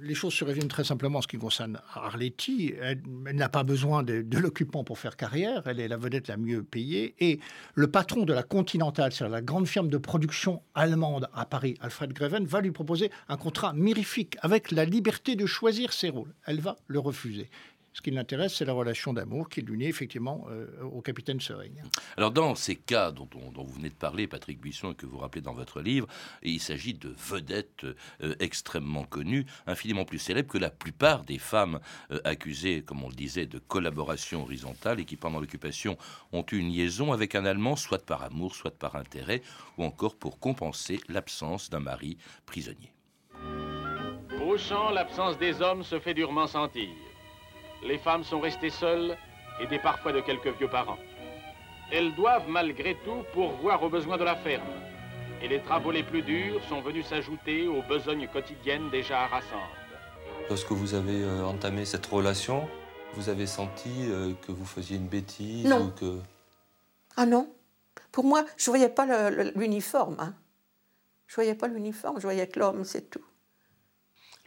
les 0.00 0.14
choses 0.14 0.32
se 0.34 0.44
résument 0.44 0.68
très 0.68 0.84
simplement 0.84 1.18
en 1.18 1.22
ce 1.22 1.28
qui 1.28 1.38
concerne 1.38 1.80
Arletty. 1.94 2.74
Elle, 2.80 3.02
elle 3.26 3.36
n'a 3.36 3.48
pas 3.48 3.64
besoin 3.64 4.02
de, 4.02 4.22
de 4.22 4.38
l'occupant 4.38 4.84
pour 4.84 4.98
faire 4.98 5.16
carrière. 5.16 5.62
Elle 5.66 5.80
est 5.80 5.88
la 5.88 5.96
vedette 5.96 6.28
la 6.28 6.36
mieux 6.36 6.62
payée. 6.62 7.14
Et 7.18 7.40
le 7.74 7.90
patron 7.90 8.24
de 8.24 8.32
la 8.32 8.42
Continental, 8.42 9.12
c'est-à-dire 9.12 9.32
la 9.32 9.42
grande 9.42 9.66
firme 9.66 9.88
de 9.88 9.98
production 9.98 10.62
allemande 10.74 11.28
à 11.34 11.44
Paris, 11.46 11.76
Alfred 11.80 12.12
Greven, 12.12 12.44
va 12.46 12.60
lui 12.60 12.70
proposer 12.70 13.10
un 13.28 13.36
contrat 13.36 13.72
mirifique 13.72 14.36
avec 14.42 14.70
la 14.70 14.84
liberté 14.84 14.99
de 15.00 15.46
choisir 15.46 15.92
ses 15.92 16.08
rôles. 16.10 16.34
Elle 16.46 16.60
va 16.60 16.76
le 16.86 16.98
refuser. 16.98 17.48
Ce 17.92 18.02
qui 18.02 18.12
l'intéresse, 18.12 18.54
c'est 18.54 18.64
la 18.64 18.72
relation 18.72 19.12
d'amour 19.12 19.48
qui 19.48 19.62
l'unit 19.62 19.86
effectivement 19.86 20.46
euh, 20.48 20.80
au 20.84 21.00
capitaine 21.02 21.40
Söring. 21.40 21.82
Alors, 22.16 22.30
dans 22.30 22.54
ces 22.54 22.76
cas 22.76 23.10
dont, 23.10 23.28
on- 23.34 23.50
dont 23.50 23.64
vous 23.64 23.72
venez 23.74 23.88
de 23.88 23.94
parler, 23.94 24.28
Patrick 24.28 24.60
Buisson, 24.60 24.92
et 24.92 24.94
que 24.94 25.06
vous 25.06 25.18
rappelez 25.18 25.40
dans 25.42 25.54
votre 25.54 25.80
livre, 25.80 26.06
il 26.44 26.60
s'agit 26.60 26.94
de 26.94 27.12
vedettes 27.18 27.84
euh, 28.22 28.36
extrêmement 28.38 29.02
connues, 29.02 29.44
infiniment 29.66 30.04
plus 30.04 30.20
célèbres 30.20 30.48
que 30.52 30.56
la 30.58 30.70
plupart 30.70 31.24
des 31.24 31.38
femmes 31.38 31.80
euh, 32.12 32.20
accusées, 32.22 32.82
comme 32.82 33.02
on 33.02 33.08
le 33.08 33.14
disait, 33.16 33.46
de 33.46 33.58
collaboration 33.58 34.42
horizontale 34.42 35.00
et 35.00 35.04
qui, 35.04 35.16
pendant 35.16 35.40
l'occupation, 35.40 35.98
ont 36.30 36.46
eu 36.52 36.58
une 36.58 36.68
liaison 36.70 37.10
avec 37.12 37.34
un 37.34 37.44
Allemand, 37.44 37.74
soit 37.74 38.06
par 38.06 38.22
amour, 38.22 38.54
soit 38.54 38.70
par 38.78 38.94
intérêt, 38.94 39.42
ou 39.78 39.82
encore 39.84 40.14
pour 40.14 40.38
compenser 40.38 41.00
l'absence 41.08 41.70
d'un 41.70 41.80
mari 41.80 42.18
prisonnier. 42.46 42.92
Au 44.50 44.58
champ, 44.58 44.90
l'absence 44.90 45.38
des 45.38 45.62
hommes 45.62 45.84
se 45.84 46.00
fait 46.00 46.12
durement 46.12 46.48
sentir. 46.48 46.88
Les 47.84 47.98
femmes 47.98 48.24
sont 48.24 48.40
restées 48.40 48.70
seules, 48.70 49.16
aidées 49.62 49.78
parfois 49.78 50.10
de 50.10 50.20
quelques 50.20 50.48
vieux 50.58 50.66
parents. 50.68 50.98
Elles 51.92 52.12
doivent 52.16 52.48
malgré 52.48 52.96
tout 53.04 53.22
pourvoir 53.32 53.80
aux 53.84 53.88
besoins 53.88 54.18
de 54.18 54.24
la 54.24 54.34
ferme. 54.34 54.66
et 55.40 55.46
les 55.46 55.60
travaux 55.62 55.92
les 55.92 56.02
plus 56.02 56.22
durs 56.22 56.60
sont 56.68 56.80
venus 56.80 57.06
s'ajouter 57.06 57.68
aux 57.68 57.82
besognes 57.82 58.26
quotidiennes 58.26 58.90
déjà 58.90 59.20
harassantes. 59.20 59.76
Lorsque 60.48 60.72
vous 60.72 60.94
avez 60.94 61.22
euh, 61.22 61.44
entamé 61.44 61.84
cette 61.84 62.06
relation, 62.06 62.68
vous 63.14 63.28
avez 63.28 63.46
senti 63.46 63.90
euh, 64.08 64.32
que 64.44 64.50
vous 64.50 64.66
faisiez 64.66 64.96
une 64.96 65.06
bêtise 65.06 65.64
Non. 65.64 65.86
ou 65.86 65.90
que... 65.92 66.18
Ah 67.16 67.24
non. 67.24 67.48
Pour 68.10 68.24
moi, 68.24 68.44
je 68.56 68.68
ne 68.68 68.76
voyais 68.76 68.88
pas 68.88 69.06
l'uniforme. 69.54 70.16
Hein. 70.18 70.34
Je 71.28 71.34
ne 71.34 71.36
voyais 71.36 71.54
pas 71.54 71.68
l'uniforme, 71.68 72.16
je 72.16 72.24
voyais 72.24 72.48
que 72.48 72.58
l'homme, 72.58 72.82
c'est 72.82 73.08
tout. 73.08 73.24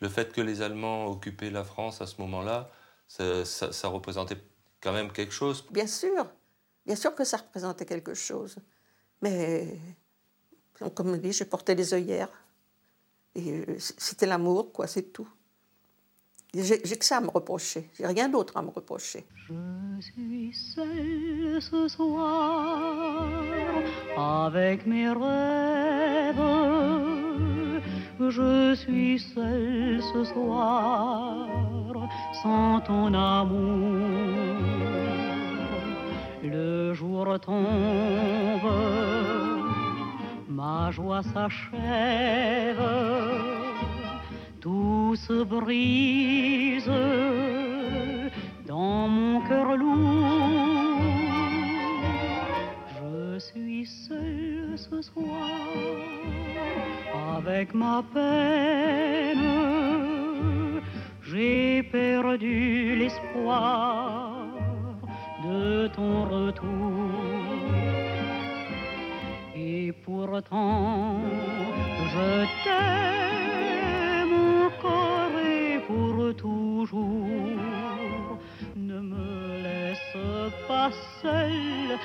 Le 0.02 0.10
fait 0.10 0.34
que 0.34 0.42
les 0.42 0.62
Allemands 0.62 1.06
occupaient 1.08 1.50
la 1.52 1.64
France 1.64 2.02
à 2.02 2.08
ce 2.08 2.20
moment-là, 2.22 2.70
ça, 3.08 3.46
ça- 3.46 3.72
ça 3.72 3.88
représentait 3.88 4.38
quand 4.82 4.92
même 4.94 5.12
quelque 5.12 5.34
chose. 5.34 5.66
Bien 5.72 5.88
sûr, 5.88 6.26
bien 6.86 6.96
sûr 6.96 7.14
que 7.16 7.24
ça 7.24 7.38
représentait 7.38 7.86
quelque 7.86 8.14
chose. 8.14 8.56
Mais, 9.22 9.80
comme 10.96 11.16
je 11.16 11.20
dis, 11.20 11.32
j'ai 11.32 11.46
porté 11.46 11.76
des 11.76 11.94
œillères. 11.94 12.30
Et 13.36 13.52
euh, 13.52 13.76
c'était 13.80 14.26
l'amour, 14.26 14.72
quoi, 14.74 14.88
c'est 14.88 15.14
tout. 15.14 15.28
J'ai 16.56 16.80
que 16.98 17.06
ça 17.06 17.18
à 17.18 17.22
me 17.22 17.30
reprocher. 17.30 17.90
J'ai 17.98 18.06
rien 18.06 18.30
d'autre 18.30 18.58
à 18.58 18.62
me 18.62 18.70
reprocher. 18.70 19.26
Je 19.48 20.02
suis 20.02 20.54
seule 20.54 21.60
ce 21.62 21.88
soir 21.88 23.24
avec 24.16 24.86
mes 24.86 25.10
rêves. 25.10 26.36
Je 28.20 28.76
suis 28.76 29.20
seule 29.20 30.02
ce 30.14 30.24
soir 30.24 31.48
sans 32.42 32.80
ton 32.82 33.14
amour. 33.14 34.00
Le 36.44 36.94
jour 36.94 37.40
tombe, 37.40 38.72
ma 40.48 40.92
joie 40.92 41.24
s'achève 41.24 42.78
tout 44.64 45.14
se 45.18 45.44
brise 45.44 46.90
dans 48.66 49.10
mon 49.10 49.42
cœur 49.42 49.76
lourd. 49.76 50.13
Avec 57.64 57.76
ma 57.76 58.04
peine. 58.14 59.40
J'ai 61.22 61.84
perdu 61.84 62.96
l'espoir 62.98 64.32
de 65.46 65.88
ton 65.96 66.26
retour. 66.26 67.62
Et 69.56 69.94
pourtant, 70.04 71.22
je 72.14 72.46
t'aime 72.64 74.36
encore 74.66 75.36
et 75.40 75.80
pour 75.88 76.36
toujours. 76.36 77.28
Ne 78.76 79.00
me 79.00 79.64
laisse 79.64 80.18
pas 80.68 80.92
seule 81.22 81.98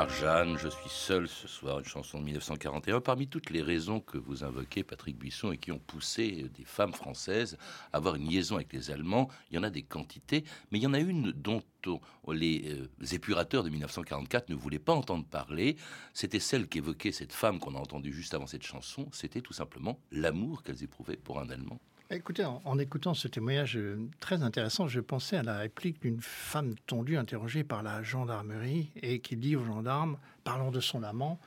Marjane, 0.00 0.56
Je 0.56 0.70
suis 0.70 0.88
seul 0.88 1.28
ce 1.28 1.46
soir, 1.46 1.78
une 1.80 1.84
chanson 1.84 2.18
de 2.20 2.24
1941. 2.24 3.02
Parmi 3.02 3.28
toutes 3.28 3.50
les 3.50 3.60
raisons 3.60 4.00
que 4.00 4.16
vous 4.16 4.44
invoquez, 4.44 4.82
Patrick 4.82 5.18
Buisson, 5.18 5.52
et 5.52 5.58
qui 5.58 5.72
ont 5.72 5.78
poussé 5.78 6.46
des 6.56 6.64
femmes 6.64 6.94
françaises 6.94 7.58
à 7.92 7.98
avoir 7.98 8.14
une 8.14 8.26
liaison 8.26 8.54
avec 8.56 8.72
les 8.72 8.90
Allemands, 8.90 9.28
il 9.50 9.56
y 9.56 9.58
en 9.58 9.62
a 9.62 9.68
des 9.68 9.82
quantités, 9.82 10.44
mais 10.70 10.78
il 10.78 10.82
y 10.84 10.86
en 10.86 10.94
a 10.94 10.98
une 11.00 11.32
dont 11.32 11.62
on- 11.86 12.32
les 12.32 12.78
euh, 12.78 12.88
épurateurs 13.14 13.62
de 13.62 13.68
1944 13.68 14.48
ne 14.48 14.54
voulaient 14.54 14.78
pas 14.78 14.94
entendre 14.94 15.26
parler. 15.26 15.76
C'était 16.14 16.40
celle 16.40 16.66
qu'évoquait 16.66 17.12
cette 17.12 17.34
femme 17.34 17.58
qu'on 17.58 17.74
a 17.74 17.78
entendue 17.78 18.14
juste 18.14 18.32
avant 18.32 18.46
cette 18.46 18.64
chanson. 18.64 19.06
C'était 19.12 19.42
tout 19.42 19.52
simplement 19.52 20.00
l'amour 20.12 20.62
qu'elles 20.62 20.82
éprouvaient 20.82 21.18
pour 21.18 21.40
un 21.40 21.50
Allemand. 21.50 21.78
Écoutez, 22.12 22.44
en, 22.44 22.60
en 22.64 22.78
écoutant 22.80 23.14
ce 23.14 23.28
témoignage 23.28 23.76
euh, 23.76 24.08
très 24.18 24.42
intéressant, 24.42 24.88
je 24.88 24.98
pensais 24.98 25.36
à 25.36 25.44
la 25.44 25.58
réplique 25.58 26.02
d'une 26.02 26.20
femme 26.20 26.74
tondue 26.88 27.16
interrogée 27.16 27.62
par 27.62 27.84
la 27.84 28.02
gendarmerie 28.02 28.90
et 28.96 29.20
qui 29.20 29.36
dit 29.36 29.54
aux 29.54 29.64
gendarmes, 29.64 30.18
parlant 30.42 30.72
de 30.72 30.80
son 30.80 31.04
amant, 31.04 31.38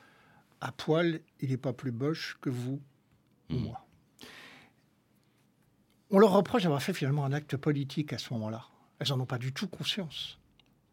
à 0.62 0.72
poil, 0.72 1.20
il 1.41 1.50
n'est 1.50 1.58
pas 1.58 1.74
plus 1.74 1.91
boche 1.91 2.38
que 2.39 2.50
vous 2.50 2.79
ou 3.50 3.55
moi. 3.55 3.86
On 6.12 6.17
leur 6.17 6.32
reproche 6.32 6.63
d'avoir 6.63 6.82
fait 6.82 6.93
finalement 6.93 7.25
un 7.25 7.34
acte 7.34 7.58
politique 7.58 8.13
à 8.13 8.17
ce 8.17 8.34
moment-là. 8.34 8.65
Elles 9.00 9.10
n'en 9.10 9.20
ont 9.20 9.25
pas 9.25 9.39
du 9.39 9.51
tout 9.51 9.67
conscience. 9.67 10.39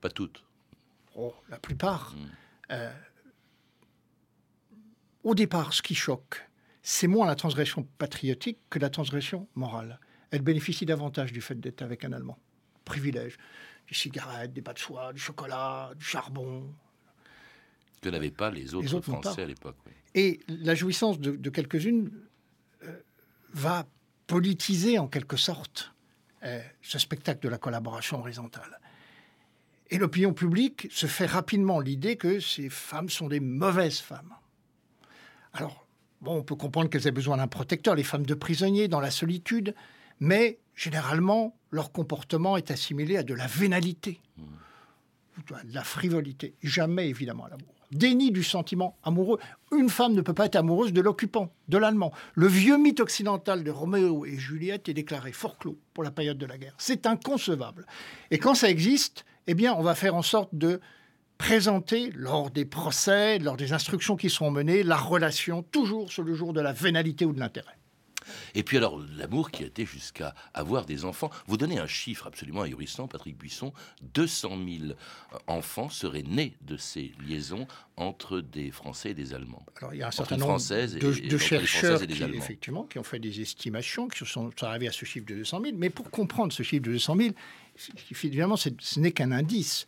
Pas 0.00 0.11
toutes. 0.11 0.43
Oh, 1.15 1.33
la 1.49 1.59
plupart. 1.59 2.17
Euh, 2.73 2.93
au 5.23 5.37
départ, 5.37 5.73
ce 5.73 5.83
qui 5.83 5.95
choque, 5.95 6.50
c'est 6.82 7.06
moins 7.06 7.26
la 7.26 7.34
transgression 7.34 7.87
patriotique 7.99 8.58
que 8.70 8.78
la 8.78 8.90
transgression 8.90 9.49
morale. 9.54 10.00
Elle 10.30 10.42
bénéficie 10.42 10.87
davantage 10.87 11.32
du 11.32 11.40
fait 11.40 11.58
d'être 11.58 11.82
avec 11.82 12.04
un 12.04 12.12
Allemand. 12.12 12.38
Privilège. 12.84 13.37
Des 13.88 13.94
cigarettes, 13.94 14.52
des 14.52 14.60
bas 14.60 14.72
de 14.72 14.78
soie, 14.78 15.12
du 15.12 15.20
chocolat, 15.20 15.90
du 15.96 16.04
charbon. 16.04 16.72
Que 18.00 18.08
n'avaient 18.08 18.30
pas 18.30 18.50
les 18.50 18.75
autres, 18.75 18.87
Les 18.87 18.94
autres 18.94 19.10
n'ont 19.10 19.20
Français 19.20 19.42
à 19.42 19.46
l'époque. 19.46 19.76
oui. 19.87 19.92
Et 20.14 20.40
la 20.49 20.75
jouissance 20.75 21.20
de, 21.20 21.32
de 21.32 21.50
quelques-unes 21.50 22.10
euh, 22.82 23.00
va 23.52 23.87
politiser 24.26 24.99
en 24.99 25.06
quelque 25.06 25.37
sorte 25.37 25.92
euh, 26.42 26.60
ce 26.82 26.99
spectacle 26.99 27.40
de 27.40 27.49
la 27.49 27.58
collaboration 27.58 28.18
horizontale. 28.20 28.80
Et 29.90 29.99
l'opinion 29.99 30.32
publique 30.32 30.88
se 30.90 31.06
fait 31.06 31.26
rapidement 31.26 31.80
l'idée 31.80 32.16
que 32.16 32.38
ces 32.40 32.68
femmes 32.70 33.08
sont 33.08 33.26
des 33.28 33.40
mauvaises 33.40 33.99
femmes. 33.99 34.34
Alors, 35.52 35.87
bon, 36.21 36.37
on 36.37 36.43
peut 36.43 36.55
comprendre 36.55 36.91
qu'elles 36.91 37.07
aient 37.07 37.12
besoin 37.12 37.37
d'un 37.37 37.49
protecteur, 37.49 37.95
les 37.95 38.05
femmes 38.05 38.27
de 38.27 38.35
prisonniers 38.35 38.89
dans 38.89 39.00
la 39.00 39.11
solitude, 39.11 39.75
mais 40.21 40.59
généralement, 40.75 41.57
leur 41.71 41.93
comportement 41.93 42.57
est 42.57 42.71
assimilé 42.71 43.17
à 43.17 43.23
de 43.23 43.35
la 43.35 43.47
vénalité, 43.47 44.21
à 45.55 45.65
de 45.65 45.75
la 45.75 45.85
frivolité, 45.85 46.55
jamais 46.62 47.09
évidemment 47.09 47.47
à 47.47 47.50
l'amour. 47.50 47.75
Déni 47.93 48.31
du 48.31 48.45
sentiment 48.45 48.97
amoureux. 49.03 49.41
Une 49.73 49.89
femme 49.89 50.15
ne 50.15 50.21
peut 50.21 50.33
pas 50.33 50.47
être 50.47 50.55
amoureuse 50.55 50.93
de 50.93 51.00
l'occupant, 51.00 51.53
de 51.69 51.77
l'allemand. 51.77 52.12
Le 52.35 52.47
vieux 52.47 52.79
mythe 52.79 53.00
occidental 53.00 53.65
de 53.65 53.71
Roméo 53.73 54.25
et 54.25 54.37
Juliette 54.37 54.89
est 54.89 54.95
déclaré 54.95 55.33
forclos 55.33 55.77
pour 55.93 56.05
la 56.05 56.12
période 56.12 56.39
de 56.39 56.47
la 56.47 56.57
guerre. 56.57 56.75
C'est 56.79 57.05
inconcevable. 57.07 57.87
Et 58.31 58.39
quand 58.39 58.55
ça 58.55 58.71
existe, 58.71 59.25
eh 59.49 59.55
bien, 59.55 59.75
on 59.75 59.83
va 59.83 59.97
faire 59.97 60.15
en 60.15 60.23
sorte 60.23 60.55
de 60.55 60.81
présenter 61.44 62.11
lors 62.14 62.50
des 62.50 62.66
procès, 62.66 63.38
lors 63.38 63.56
des 63.56 63.73
instructions 63.73 64.14
qui 64.16 64.28
seront 64.28 64.50
menées, 64.50 64.82
la 64.82 64.99
relation 64.99 65.62
toujours 65.62 66.12
sur 66.12 66.23
le 66.23 66.35
jour 66.35 66.52
de 66.52 66.61
la 66.61 66.73
vénalité 66.75 67.25
ou 67.25 67.32
de 67.32 67.40
l'intérêt. 67.40 67.73
Et 68.54 68.62
puis 68.62 68.76
alors, 68.76 69.00
l'amour 69.16 69.50
qui 69.50 69.62
a 69.64 69.66
été 69.66 69.87
jusqu'à 69.87 70.35
avoir 70.52 70.85
des 70.85 71.06
enfants. 71.06 71.30
Vous 71.47 71.56
donnez 71.56 71.78
un 71.78 71.87
chiffre 71.87 72.26
absolument 72.26 72.61
ahurissant, 72.61 73.09
Patrick 73.09 73.38
Buisson. 73.38 73.73
200 74.14 74.50
000 74.80 74.92
enfants 75.47 75.88
seraient 75.88 76.23
nés 76.25 76.54
de 76.61 76.76
ces 76.76 77.12
liaisons 77.26 77.66
entre 77.97 78.40
des 78.40 78.70
Français 78.70 79.12
et 79.12 79.14
des 79.14 79.32
Allemands. 79.32 79.64
Alors, 79.78 79.94
il 79.94 80.00
y 80.00 80.02
a 80.02 80.09
un 80.09 80.11
certain 80.12 80.37
nombre 80.37 80.59
de, 80.59 81.28
de 81.28 81.38
chercheurs 81.38 81.62
Françaises 81.92 82.02
et 82.02 82.06
des 82.06 82.14
qui, 82.16 82.23
Allemands. 82.23 82.37
effectivement, 82.37 82.85
qui 82.85 82.99
ont 82.99 83.02
fait 83.02 83.18
des 83.18 83.40
estimations, 83.40 84.09
qui 84.09 84.25
sont 84.26 84.50
arrivés 84.62 84.88
à 84.88 84.92
ce 84.92 85.06
chiffre 85.06 85.26
de 85.26 85.37
200 85.37 85.62
000. 85.64 85.76
Mais 85.78 85.88
pour 85.90 86.11
comprendre 86.11 86.52
ce 86.52 86.62
chiffre 86.62 86.82
de 86.85 86.92
200 86.92 87.16
000, 87.16 87.30
évidemment, 88.11 88.56
c'est- 88.56 88.78
ce 88.80 89.00
n'est 89.00 89.12
qu'un 89.12 89.32
indice. 89.32 89.87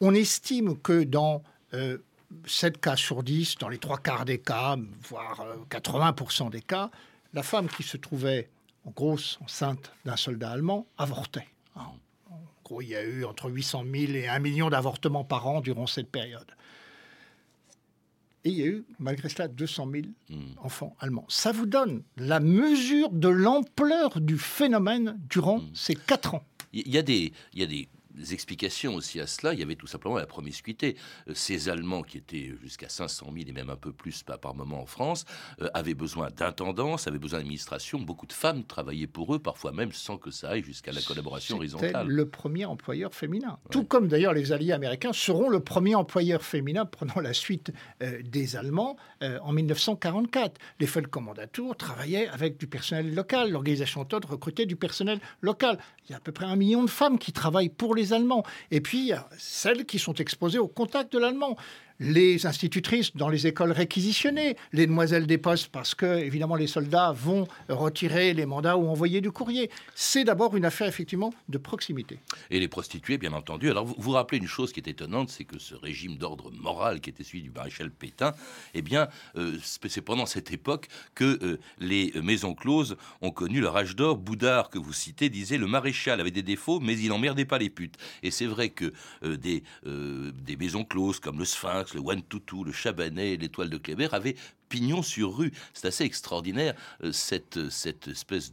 On 0.00 0.14
estime 0.14 0.76
que 0.78 1.04
dans 1.04 1.42
euh, 1.72 1.98
7 2.46 2.80
cas 2.80 2.96
sur 2.96 3.22
10, 3.22 3.56
dans 3.58 3.68
les 3.68 3.78
trois 3.78 3.98
quarts 3.98 4.24
des 4.24 4.38
cas, 4.38 4.76
voire 5.08 5.40
euh, 5.40 5.56
80% 5.70 6.50
des 6.50 6.60
cas, 6.62 6.90
la 7.32 7.42
femme 7.42 7.68
qui 7.68 7.82
se 7.82 7.96
trouvait 7.96 8.48
en 8.84 8.90
grosse 8.90 9.38
enceinte 9.42 9.92
d'un 10.04 10.16
soldat 10.16 10.50
allemand 10.50 10.86
avortait. 10.98 11.48
hein. 11.76 11.86
En 12.30 12.40
gros, 12.64 12.80
il 12.82 12.88
y 12.88 12.96
a 12.96 13.02
eu 13.04 13.24
entre 13.24 13.50
800 13.50 13.84
000 13.92 14.12
et 14.12 14.28
1 14.28 14.38
million 14.40 14.70
d'avortements 14.70 15.24
par 15.24 15.46
an 15.46 15.60
durant 15.60 15.86
cette 15.86 16.10
période. 16.10 16.50
Et 18.46 18.50
il 18.50 18.58
y 18.58 18.62
a 18.62 18.66
eu, 18.66 18.84
malgré 18.98 19.28
cela, 19.30 19.48
200 19.48 19.88
000 19.90 20.06
enfants 20.58 20.94
allemands. 21.00 21.24
Ça 21.28 21.50
vous 21.52 21.64
donne 21.64 22.02
la 22.18 22.40
mesure 22.40 23.10
de 23.10 23.28
l'ampleur 23.28 24.20
du 24.20 24.36
phénomène 24.36 25.18
durant 25.30 25.62
ces 25.72 25.94
quatre 25.94 26.34
ans. 26.34 26.44
Il 26.74 26.88
y 26.90 26.98
a 26.98 27.02
des, 27.02 27.32
il 27.54 27.60
y 27.60 27.62
a 27.62 27.66
des 27.66 27.88
explications 28.32 28.94
aussi 28.94 29.20
à 29.20 29.26
cela. 29.26 29.52
Il 29.52 29.60
y 29.60 29.62
avait 29.62 29.76
tout 29.76 29.86
simplement 29.86 30.16
la 30.16 30.26
promiscuité. 30.26 30.96
Euh, 31.28 31.32
ces 31.34 31.68
Allemands, 31.68 32.02
qui 32.02 32.18
étaient 32.18 32.54
jusqu'à 32.62 32.88
500 32.88 33.26
000 33.34 33.48
et 33.48 33.52
même 33.52 33.70
un 33.70 33.76
peu 33.76 33.92
plus 33.92 34.22
par, 34.22 34.54
moment 34.54 34.82
en 34.82 34.86
France, 34.86 35.24
euh, 35.60 35.68
avaient 35.74 35.94
besoin 35.94 36.28
d'intendance, 36.30 37.06
avaient 37.08 37.18
besoin 37.18 37.38
d'administration. 37.38 37.98
Beaucoup 38.00 38.26
de 38.26 38.32
femmes 38.32 38.64
travaillaient 38.64 39.06
pour 39.06 39.34
eux, 39.34 39.38
parfois 39.38 39.72
même 39.72 39.92
sans 39.92 40.18
que 40.18 40.30
ça 40.30 40.50
aille 40.50 40.62
jusqu'à 40.62 40.92
la 40.92 41.00
collaboration 41.00 41.56
horizontale. 41.56 42.06
le 42.06 42.28
premier 42.28 42.64
employeur 42.64 43.14
féminin. 43.14 43.58
Tout 43.70 43.84
comme 43.84 44.08
d'ailleurs 44.08 44.32
les 44.32 44.52
alliés 44.52 44.72
américains 44.72 45.12
seront 45.12 45.48
le 45.48 45.60
premier 45.60 45.94
employeur 45.94 46.42
féminin 46.42 46.84
prenant 46.84 47.20
la 47.20 47.32
suite 47.32 47.72
euh, 48.02 48.20
des 48.22 48.56
Allemands 48.56 48.96
euh, 49.22 49.38
en 49.42 49.52
1944. 49.52 50.60
Les 50.80 50.86
Feldkommandatour 50.86 51.76
travaillaient 51.76 52.28
avec 52.28 52.58
du 52.58 52.66
personnel 52.66 53.14
local. 53.14 53.50
L'organisation 53.50 54.04
Todd 54.04 54.24
recrutait 54.24 54.66
du 54.66 54.76
personnel 54.76 55.20
local. 55.40 55.78
Il 56.06 56.12
y 56.12 56.14
a 56.14 56.18
à 56.18 56.20
peu 56.20 56.32
près 56.32 56.46
un 56.46 56.56
million 56.56 56.84
de 56.84 56.90
femmes 56.90 57.18
qui 57.18 57.32
travaillent 57.32 57.68
pour 57.68 57.94
les 57.94 58.03
Allemands. 58.12 58.44
Et 58.70 58.80
puis, 58.80 59.12
celles 59.38 59.84
qui 59.86 59.98
sont 59.98 60.14
exposées 60.14 60.58
au 60.58 60.68
contact 60.68 61.12
de 61.12 61.18
l'allemand. 61.18 61.56
Les 62.00 62.44
institutrices 62.46 63.14
dans 63.14 63.28
les 63.28 63.46
écoles 63.46 63.70
réquisitionnées, 63.70 64.56
les 64.72 64.86
demoiselles 64.86 65.26
des 65.26 65.38
postes, 65.38 65.68
parce 65.68 65.94
que, 65.94 66.18
évidemment, 66.18 66.56
les 66.56 66.66
soldats 66.66 67.12
vont 67.12 67.46
retirer 67.68 68.34
les 68.34 68.46
mandats 68.46 68.76
ou 68.76 68.88
envoyer 68.88 69.20
du 69.20 69.30
courrier. 69.30 69.70
C'est 69.94 70.24
d'abord 70.24 70.56
une 70.56 70.64
affaire, 70.64 70.88
effectivement, 70.88 71.32
de 71.48 71.58
proximité. 71.58 72.18
Et 72.50 72.58
les 72.58 72.68
prostituées, 72.68 73.16
bien 73.16 73.32
entendu. 73.32 73.70
Alors, 73.70 73.86
vous 73.86 73.94
vous 73.96 74.10
rappelez 74.10 74.38
une 74.38 74.48
chose 74.48 74.72
qui 74.72 74.80
est 74.80 74.88
étonnante, 74.88 75.30
c'est 75.30 75.44
que 75.44 75.58
ce 75.58 75.74
régime 75.74 76.16
d'ordre 76.16 76.50
moral 76.50 77.00
qui 77.00 77.10
était 77.10 77.22
celui 77.22 77.42
du 77.42 77.50
maréchal 77.50 77.90
Pétain, 77.90 78.34
eh 78.74 78.82
bien, 78.82 79.08
euh, 79.36 79.56
c'est 79.62 80.00
pendant 80.00 80.26
cette 80.26 80.52
époque 80.52 80.88
que 81.14 81.38
euh, 81.42 81.58
les 81.78 82.12
maisons 82.22 82.54
closes 82.54 82.96
ont 83.20 83.30
connu 83.30 83.60
leur 83.60 83.76
âge 83.76 83.94
d'or. 83.94 84.16
Boudard, 84.16 84.70
que 84.70 84.78
vous 84.78 84.92
citez, 84.92 85.28
disait 85.28 85.58
le 85.58 85.66
maréchal 85.66 86.20
avait 86.20 86.30
des 86.30 86.42
défauts, 86.42 86.80
mais 86.80 86.98
il 86.98 87.08
n'emmerdait 87.08 87.44
pas 87.44 87.58
les 87.58 87.70
putes. 87.70 87.96
Et 88.22 88.30
c'est 88.30 88.46
vrai 88.46 88.70
que 88.70 88.92
euh, 89.22 89.36
des, 89.36 89.62
des 89.84 90.56
maisons 90.56 90.84
closes 90.84 91.20
comme 91.20 91.38
le 91.38 91.44
Sphinx, 91.44 91.83
le 91.92 92.00
One 92.00 92.22
Tutu, 92.28 92.64
le 92.64 92.72
Chabanais, 92.72 93.36
l'étoile 93.36 93.68
de 93.68 93.76
Kléber 93.76 94.08
avaient 94.12 94.36
pignon 94.68 95.02
sur 95.02 95.36
rue. 95.36 95.52
C'est 95.72 95.86
assez 95.86 96.04
extraordinaire 96.04 96.74
euh, 97.02 97.12
cette, 97.12 97.70
cette 97.70 98.08
espèce 98.08 98.50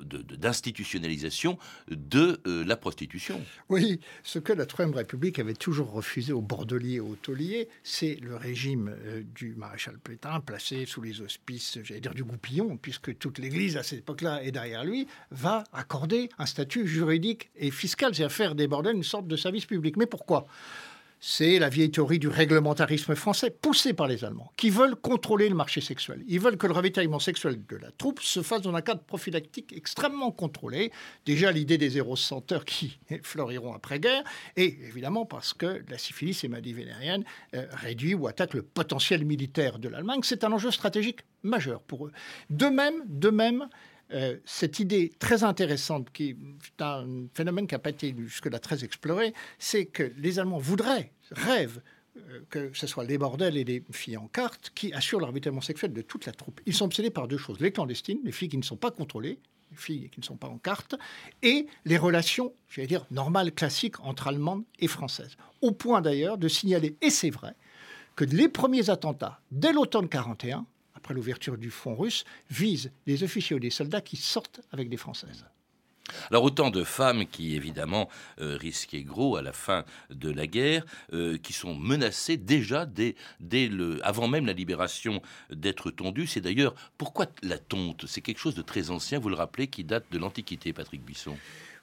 d'institutionnalisation 0.00 1.58
de 1.90 2.40
euh, 2.46 2.64
la 2.64 2.76
prostitution. 2.76 3.42
Oui, 3.68 4.00
ce 4.22 4.38
que 4.38 4.52
la 4.52 4.66
Troisième 4.66 4.96
République 4.96 5.38
avait 5.38 5.54
toujours 5.54 5.90
refusé 5.90 6.32
aux 6.32 6.40
Bordeliers 6.40 6.94
et 6.94 7.00
aux 7.00 7.16
Tauliers, 7.16 7.68
c'est 7.82 8.14
le 8.22 8.36
régime 8.36 8.94
euh, 9.04 9.22
du 9.34 9.54
maréchal 9.56 9.98
Pétain, 9.98 10.40
placé 10.40 10.86
sous 10.86 11.02
les 11.02 11.20
auspices, 11.20 11.78
j'allais 11.82 12.00
dire, 12.00 12.14
du 12.14 12.24
goupillon, 12.24 12.76
puisque 12.76 13.18
toute 13.18 13.38
l'Église, 13.38 13.76
à 13.76 13.82
cette 13.82 13.98
époque-là, 13.98 14.42
et 14.42 14.52
derrière 14.52 14.84
lui, 14.84 15.06
va 15.30 15.64
accorder 15.72 16.30
un 16.38 16.46
statut 16.46 16.86
juridique 16.86 17.50
et 17.56 17.70
fiscal, 17.70 18.14
c'est-à-dire 18.14 18.34
faire 18.34 18.54
des 18.54 18.68
bordels 18.68 18.96
une 18.96 19.02
sorte 19.02 19.26
de 19.26 19.36
service 19.36 19.66
public. 19.66 19.96
Mais 19.96 20.06
pourquoi? 20.06 20.46
C'est 21.20 21.58
la 21.58 21.68
vieille 21.68 21.90
théorie 21.90 22.18
du 22.18 22.28
réglementarisme 22.28 23.14
français, 23.14 23.50
poussé 23.50 23.92
par 23.92 24.06
les 24.06 24.24
Allemands, 24.24 24.52
qui 24.56 24.70
veulent 24.70 24.96
contrôler 24.96 25.48
le 25.48 25.54
marché 25.54 25.80
sexuel. 25.80 26.22
Ils 26.28 26.40
veulent 26.40 26.56
que 26.56 26.66
le 26.66 26.72
ravitaillement 26.72 27.18
sexuel 27.18 27.60
de 27.68 27.76
la 27.76 27.90
troupe 27.90 28.20
se 28.20 28.42
fasse 28.42 28.62
dans 28.62 28.74
un 28.74 28.80
cadre 28.80 29.02
prophylactique 29.02 29.72
extrêmement 29.76 30.30
contrôlé. 30.30 30.92
Déjà, 31.26 31.50
l'idée 31.50 31.78
des 31.78 31.90
zéro 31.90 32.16
senteurs 32.16 32.64
qui 32.64 32.98
fleuriront 33.22 33.74
après-guerre, 33.74 34.22
et 34.56 34.78
évidemment 34.86 35.26
parce 35.26 35.54
que 35.54 35.82
la 35.88 35.98
syphilis 35.98 36.44
et 36.44 36.48
maladie 36.48 36.72
vénérienne 36.72 37.24
euh, 37.54 37.66
réduit 37.72 38.14
ou 38.14 38.28
attaque 38.28 38.54
le 38.54 38.62
potentiel 38.62 39.24
militaire 39.24 39.78
de 39.78 39.88
l'Allemagne. 39.88 40.20
C'est 40.22 40.44
un 40.44 40.52
enjeu 40.52 40.70
stratégique 40.70 41.20
majeur 41.42 41.80
pour 41.82 42.06
eux. 42.06 42.12
De 42.50 42.66
même, 42.66 43.02
de 43.06 43.30
même, 43.30 43.68
euh, 44.12 44.36
cette 44.44 44.78
idée 44.78 45.12
très 45.18 45.44
intéressante, 45.44 46.10
qui 46.12 46.30
est 46.30 46.82
un 46.82 47.26
phénomène 47.34 47.66
qui 47.66 47.74
n'a 47.74 47.78
pas 47.78 47.90
été 47.90 48.14
jusque-là 48.16 48.58
très 48.58 48.84
exploré, 48.84 49.34
c'est 49.58 49.86
que 49.86 50.12
les 50.16 50.38
Allemands 50.38 50.58
voudraient, 50.58 51.12
rêvent, 51.30 51.82
euh, 52.16 52.40
que 52.48 52.70
ce 52.72 52.86
soit 52.86 53.04
les 53.04 53.18
bordels 53.18 53.56
et 53.56 53.64
les 53.64 53.84
filles 53.90 54.16
en 54.16 54.28
carte 54.28 54.72
qui 54.74 54.92
assurent 54.94 55.20
l'arbitration 55.20 55.60
sexuel 55.60 55.92
de 55.92 56.02
toute 56.02 56.24
la 56.24 56.32
troupe. 56.32 56.60
Ils 56.64 56.74
sont 56.74 56.86
obsédés 56.86 57.10
par 57.10 57.28
deux 57.28 57.36
choses 57.36 57.60
les 57.60 57.70
clandestines, 57.70 58.20
les 58.24 58.32
filles 58.32 58.48
qui 58.48 58.58
ne 58.58 58.62
sont 58.62 58.76
pas 58.76 58.90
contrôlées, 58.90 59.38
les 59.70 59.76
filles 59.76 60.08
qui 60.10 60.20
ne 60.20 60.24
sont 60.24 60.36
pas 60.36 60.48
en 60.48 60.58
carte, 60.58 60.94
et 61.42 61.66
les 61.84 61.98
relations, 61.98 62.54
j'allais 62.70 62.88
dire, 62.88 63.04
normales, 63.10 63.52
classiques 63.52 64.00
entre 64.00 64.28
Allemandes 64.28 64.64
et 64.78 64.88
Françaises. 64.88 65.36
Au 65.60 65.72
point 65.72 66.00
d'ailleurs 66.00 66.38
de 66.38 66.48
signaler, 66.48 66.96
et 67.02 67.10
c'est 67.10 67.30
vrai, 67.30 67.54
que 68.16 68.24
les 68.24 68.48
premiers 68.48 68.88
attentats, 68.88 69.40
dès 69.52 69.72
l'automne 69.72 70.08
41, 70.08 70.66
après 70.98 71.14
l'ouverture 71.14 71.56
du 71.56 71.70
front 71.70 71.94
russe, 71.94 72.24
visent 72.50 72.90
des 73.06 73.22
officiers 73.22 73.56
ou 73.56 73.60
des 73.60 73.70
soldats 73.70 74.00
qui 74.00 74.16
sortent 74.16 74.60
avec 74.72 74.88
des 74.88 74.96
Françaises. 74.96 75.44
Alors 76.30 76.42
autant 76.42 76.70
de 76.70 76.84
femmes 76.84 77.26
qui 77.26 77.54
évidemment 77.54 78.08
euh, 78.40 78.56
risquaient 78.56 79.02
gros 79.02 79.36
à 79.36 79.42
la 79.42 79.52
fin 79.52 79.84
de 80.10 80.30
la 80.30 80.46
guerre, 80.46 80.84
euh, 81.12 81.38
qui 81.38 81.52
sont 81.52 81.74
menacées 81.74 82.36
déjà 82.36 82.86
dès, 82.86 83.14
dès 83.40 83.68
le, 83.68 84.04
avant 84.04 84.26
même 84.26 84.46
la 84.46 84.54
libération 84.54 85.22
d'être 85.50 85.90
tondues. 85.90 86.26
C'est 86.26 86.40
d'ailleurs 86.40 86.74
pourquoi 86.96 87.26
la 87.42 87.58
tonte? 87.58 88.06
C'est 88.06 88.22
quelque 88.22 88.40
chose 88.40 88.54
de 88.54 88.62
très 88.62 88.90
ancien, 88.90 89.18
vous 89.18 89.28
le 89.28 89.36
rappelez, 89.36 89.68
qui 89.68 89.84
date 89.84 90.06
de 90.10 90.18
l'Antiquité, 90.18 90.72
Patrick 90.72 91.02
Buisson. 91.04 91.36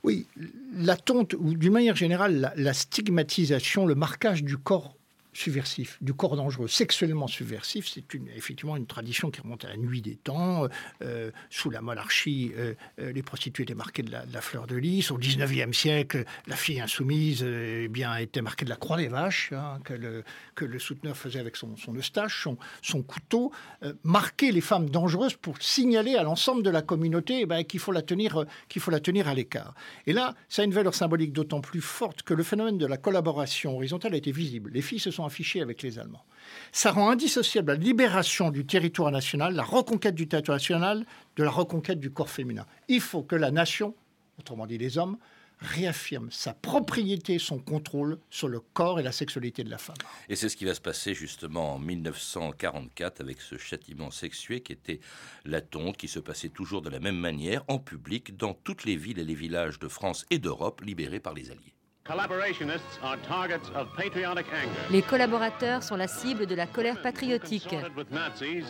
Oui, 0.03 0.27
la 0.73 0.97
tonte, 0.97 1.35
ou 1.37 1.55
d'une 1.55 1.73
manière 1.73 1.95
générale, 1.95 2.39
la, 2.39 2.53
la 2.55 2.73
stigmatisation, 2.73 3.85
le 3.85 3.95
marquage 3.95 4.43
du 4.43 4.57
corps 4.57 4.95
subversif, 5.35 5.97
du 6.01 6.13
corps 6.13 6.35
dangereux, 6.35 6.67
sexuellement 6.67 7.27
subversif, 7.27 7.87
c'est 7.87 8.13
une, 8.13 8.27
effectivement 8.29 8.77
une 8.77 8.87
tradition 8.87 9.29
qui 9.31 9.41
remonte 9.41 9.65
à 9.65 9.69
la 9.69 9.77
nuit 9.77 10.01
des 10.01 10.15
temps. 10.15 10.67
Euh, 11.01 11.31
sous 11.49 11.69
la 11.69 11.81
monarchie, 11.81 12.53
euh, 12.57 12.73
euh, 12.99 13.11
les 13.11 13.21
prostituées 13.21 13.63
étaient 13.63 13.75
marquées 13.75 14.03
de 14.03 14.11
la, 14.11 14.41
fleur 14.41 14.67
de 14.67 14.75
lys. 14.75 15.11
Au 15.11 15.19
19e 15.19 15.73
siècle, 15.73 16.23
la 16.47 16.55
fille 16.55 16.79
insoumise 16.79 17.43
euh, 17.43 17.83
eh 17.85 17.87
bien, 17.87 18.15
était 18.15 18.41
marquée 18.41 18.65
de 18.65 18.69
la 18.69 18.75
croix 18.75 18.97
des 18.97 19.07
vaches, 19.07 19.51
hein, 19.53 19.79
que, 19.83 19.93
le, 19.93 20.79
souteneur 20.79 21.17
faisait 21.17 21.39
avec 21.39 21.55
son, 21.55 21.75
son 21.77 21.95
eustache, 21.95 22.47
son, 22.81 23.03
couteau. 23.03 23.51
Euh, 23.83 23.93
marquer 24.03 24.51
les 24.51 24.61
femmes 24.61 24.89
dangereuses 24.89 25.35
pour 25.35 25.61
signaler 25.61 26.15
à 26.15 26.23
l'ensemble 26.23 26.63
de 26.63 26.69
la 26.69 26.81
communauté 26.81 27.41
eh 27.41 27.45
ben, 27.45 27.63
qu'il 27.63 27.79
faut, 27.79 27.91
la 27.91 28.01
tenir, 28.01 28.41
euh, 28.41 28.45
qu'il 28.69 28.81
faut 28.81 28.91
la 28.91 28.99
tenir 28.99 29.27
à 29.27 29.33
l'écart. 29.33 29.73
Et 30.05 30.13
là, 30.13 30.35
ça 30.49 30.61
a 30.61 30.65
une 30.65 30.73
valeur 30.73 30.95
symbolique 30.95 31.33
d'autant 31.33 31.61
plus 31.61 31.81
forte 31.81 32.23
que 32.23 32.33
le 32.33 32.43
phénomène 32.43 32.77
de 32.77 32.85
la 32.85 32.97
collaboration 32.97 33.75
horizontale 33.75 34.13
a 34.13 34.17
été 34.17 34.31
visible. 34.31 34.71
Les 34.73 34.81
filles 34.81 34.99
se 34.99 35.11
sont 35.11 35.24
affichées 35.25 35.61
avec 35.61 35.81
les 35.81 35.99
Allemands. 35.99 36.25
Ça 36.71 36.91
rend 36.91 37.09
indissociable 37.09 37.73
la 37.73 37.77
libération 37.77 38.51
du 38.51 38.65
territoire 38.65 39.11
national, 39.11 39.55
la 39.55 39.63
reconquête 39.63 40.15
du 40.15 40.27
territoire 40.27 40.57
national, 40.57 41.05
de 41.35 41.43
la 41.43 41.51
reconquête 41.51 41.99
du 41.99 42.11
corps 42.11 42.29
féminin. 42.29 42.65
Il 42.87 43.01
faut 43.01 43.23
que 43.23 43.35
la 43.35 43.51
nation, 43.51 43.95
autrement 44.39 44.67
dit 44.67 44.77
les 44.77 44.97
hommes, 44.97 45.17
réaffirme 45.59 46.29
sa 46.31 46.53
propriété, 46.53 47.39
son 47.39 47.59
contrôle 47.59 48.19
sur 48.29 48.47
le 48.47 48.59
corps 48.59 48.99
et 48.99 49.03
la 49.03 49.11
sexualité 49.11 49.63
de 49.63 49.69
la 49.69 49.77
femme. 49.77 49.95
Et 50.29 50.35
c'est 50.35 50.49
ce 50.49 50.57
qui 50.57 50.65
va 50.65 50.73
se 50.73 50.81
passer 50.81 51.13
justement 51.13 51.75
en 51.75 51.79
1944 51.79 53.21
avec 53.21 53.41
ce 53.41 53.57
châtiment 53.57 54.11
sexué 54.11 54.61
qui 54.61 54.73
était 54.73 54.99
la 55.45 55.61
tonte, 55.61 55.97
qui 55.97 56.07
se 56.07 56.19
passait 56.19 56.49
toujours 56.49 56.81
de 56.81 56.89
la 56.89 56.99
même 56.99 57.17
manière, 57.17 57.63
en 57.67 57.79
public, 57.79 58.35
dans 58.37 58.53
toutes 58.53 58.83
les 58.83 58.95
villes 58.95 59.19
et 59.19 59.23
les 59.23 59.35
villages 59.35 59.79
de 59.79 59.87
France 59.87 60.25
et 60.29 60.39
d'Europe 60.39 60.81
libérés 60.81 61.19
par 61.19 61.33
les 61.33 61.51
Alliés. 61.51 61.74
Collaborationists 62.07 62.99
are 63.01 63.17
targets 63.27 63.67
of 63.73 63.87
patriotic 63.97 64.45
anger. 64.53 64.69
Les 64.91 65.01
collaborateurs 65.01 65.81
sont 65.81 65.95
la 65.95 66.07
cible 66.07 66.45
de 66.45 66.53
la 66.53 66.67
colère 66.67 67.01
patriotique. 67.01 67.75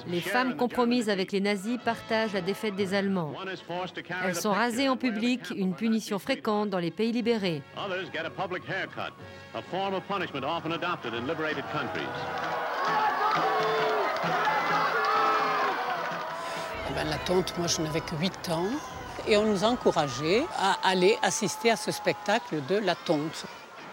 Les 0.07 0.21
femmes 0.21 0.55
compromises 0.55 1.09
avec 1.09 1.33
les 1.33 1.41
nazis 1.41 1.77
partagent 1.83 2.31
la 2.31 2.39
défaite 2.39 2.77
des 2.77 2.93
Allemands. 2.93 3.33
Elles 4.23 4.35
sont 4.35 4.53
rasées 4.53 4.87
en 4.87 4.95
public, 4.95 5.51
une 5.53 5.73
punition 5.73 6.17
fréquente 6.17 6.69
dans 6.69 6.79
les 6.79 6.91
pays 6.91 7.11
libérés. 7.11 7.61
Others 7.75 8.09
get 8.13 8.25
a 8.25 8.29
public 8.29 8.63
haircut, 8.69 9.11
a 9.53 9.61
form 9.69 9.95
of 9.95 10.03
punishment 10.07 10.45
often 10.45 10.71
adopted 10.71 11.13
in 11.13 11.27
liberated 11.27 11.65
countries. 11.73 12.07
Ben, 16.95 17.09
la 17.09 17.17
tante, 17.25 17.53
moi 17.57 17.67
je 17.67 17.81
n'avais 17.81 17.99
que 17.99 18.15
8 18.15 18.49
ans 18.51 18.69
et 19.27 19.37
on 19.37 19.43
nous 19.45 19.63
encourageait 19.63 20.43
à 20.57 20.77
aller 20.87 21.17
assister 21.21 21.71
à 21.71 21.75
ce 21.75 21.91
spectacle 21.91 22.61
de 22.67 22.75
la 22.75 22.95
tonte. 22.95 23.45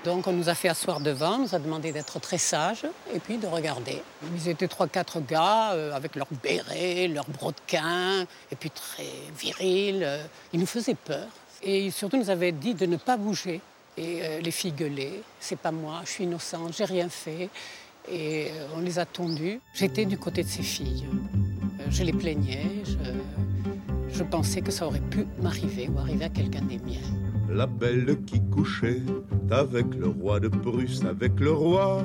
Donc 0.05 0.27
on 0.27 0.33
nous 0.33 0.49
a 0.49 0.55
fait 0.55 0.68
asseoir 0.68 1.01
devant, 1.01 1.37
on 1.37 1.38
nous 1.40 1.55
a 1.55 1.59
demandé 1.61 1.92
d'être 1.92 2.18
très 2.21 2.38
sages 2.38 2.87
et 3.14 3.21
puis 3.21 3.38
de 3.38 3.47
regarder. 3.47 4.03
Ils 4.35 4.49
étaient 4.49 4.66
trois, 4.66 4.88
quatre 4.88 5.21
gars 5.21 5.73
euh, 5.73 5.95
avec 5.95 6.16
leurs 6.16 6.27
bérets, 6.42 7.07
leurs 7.07 7.29
brodequins 7.29 8.23
et 8.51 8.57
puis 8.57 8.71
très 8.71 9.07
virils. 9.38 10.03
euh, 10.03 10.25
Ils 10.53 10.59
nous 10.61 10.66
faisaient 10.66 10.97
peur 10.97 11.29
et 11.62 11.90
surtout 11.92 12.16
nous 12.16 12.31
avaient 12.31 12.51
dit 12.51 12.75
de 12.75 12.87
ne 12.87 12.97
pas 12.97 13.16
bouger. 13.16 13.61
Et 13.97 14.23
euh, 14.23 14.40
les 14.40 14.51
filles 14.51 14.73
gueulaient, 14.73 15.23
c'est 15.38 15.59
pas 15.59 15.71
moi, 15.71 16.01
je 16.05 16.11
suis 16.11 16.25
innocente, 16.25 16.75
j'ai 16.77 16.85
rien 16.85 17.09
fait. 17.09 17.49
Et 18.11 18.49
on 18.75 18.81
les 18.81 18.99
a 18.99 19.05
tondus. 19.07 19.61
J'étais 19.75 20.05
du 20.05 20.18
côté 20.18 20.42
de 20.42 20.49
ces 20.49 20.62
filles. 20.64 21.07
Je 21.90 22.03
les 22.03 22.12
plaignais, 22.12 22.66
je 24.12 24.22
pensais 24.22 24.61
que 24.61 24.70
ça 24.70 24.87
aurait 24.87 25.03
pu 25.11 25.27
m'arriver 25.42 25.88
ou 25.88 25.98
arriver 25.98 26.27
à 26.27 26.29
quelqu'un 26.29 26.62
des 26.62 26.79
miens. 26.79 27.01
La 27.51 27.66
belle 27.66 28.22
qui 28.25 28.40
couchait 28.51 29.03
avec 29.51 29.94
le 29.94 30.09
roi 30.09 30.40
de 30.40 30.48
Prusse, 30.48 31.03
avec 31.05 31.38
le 31.40 31.53
roi 31.53 32.05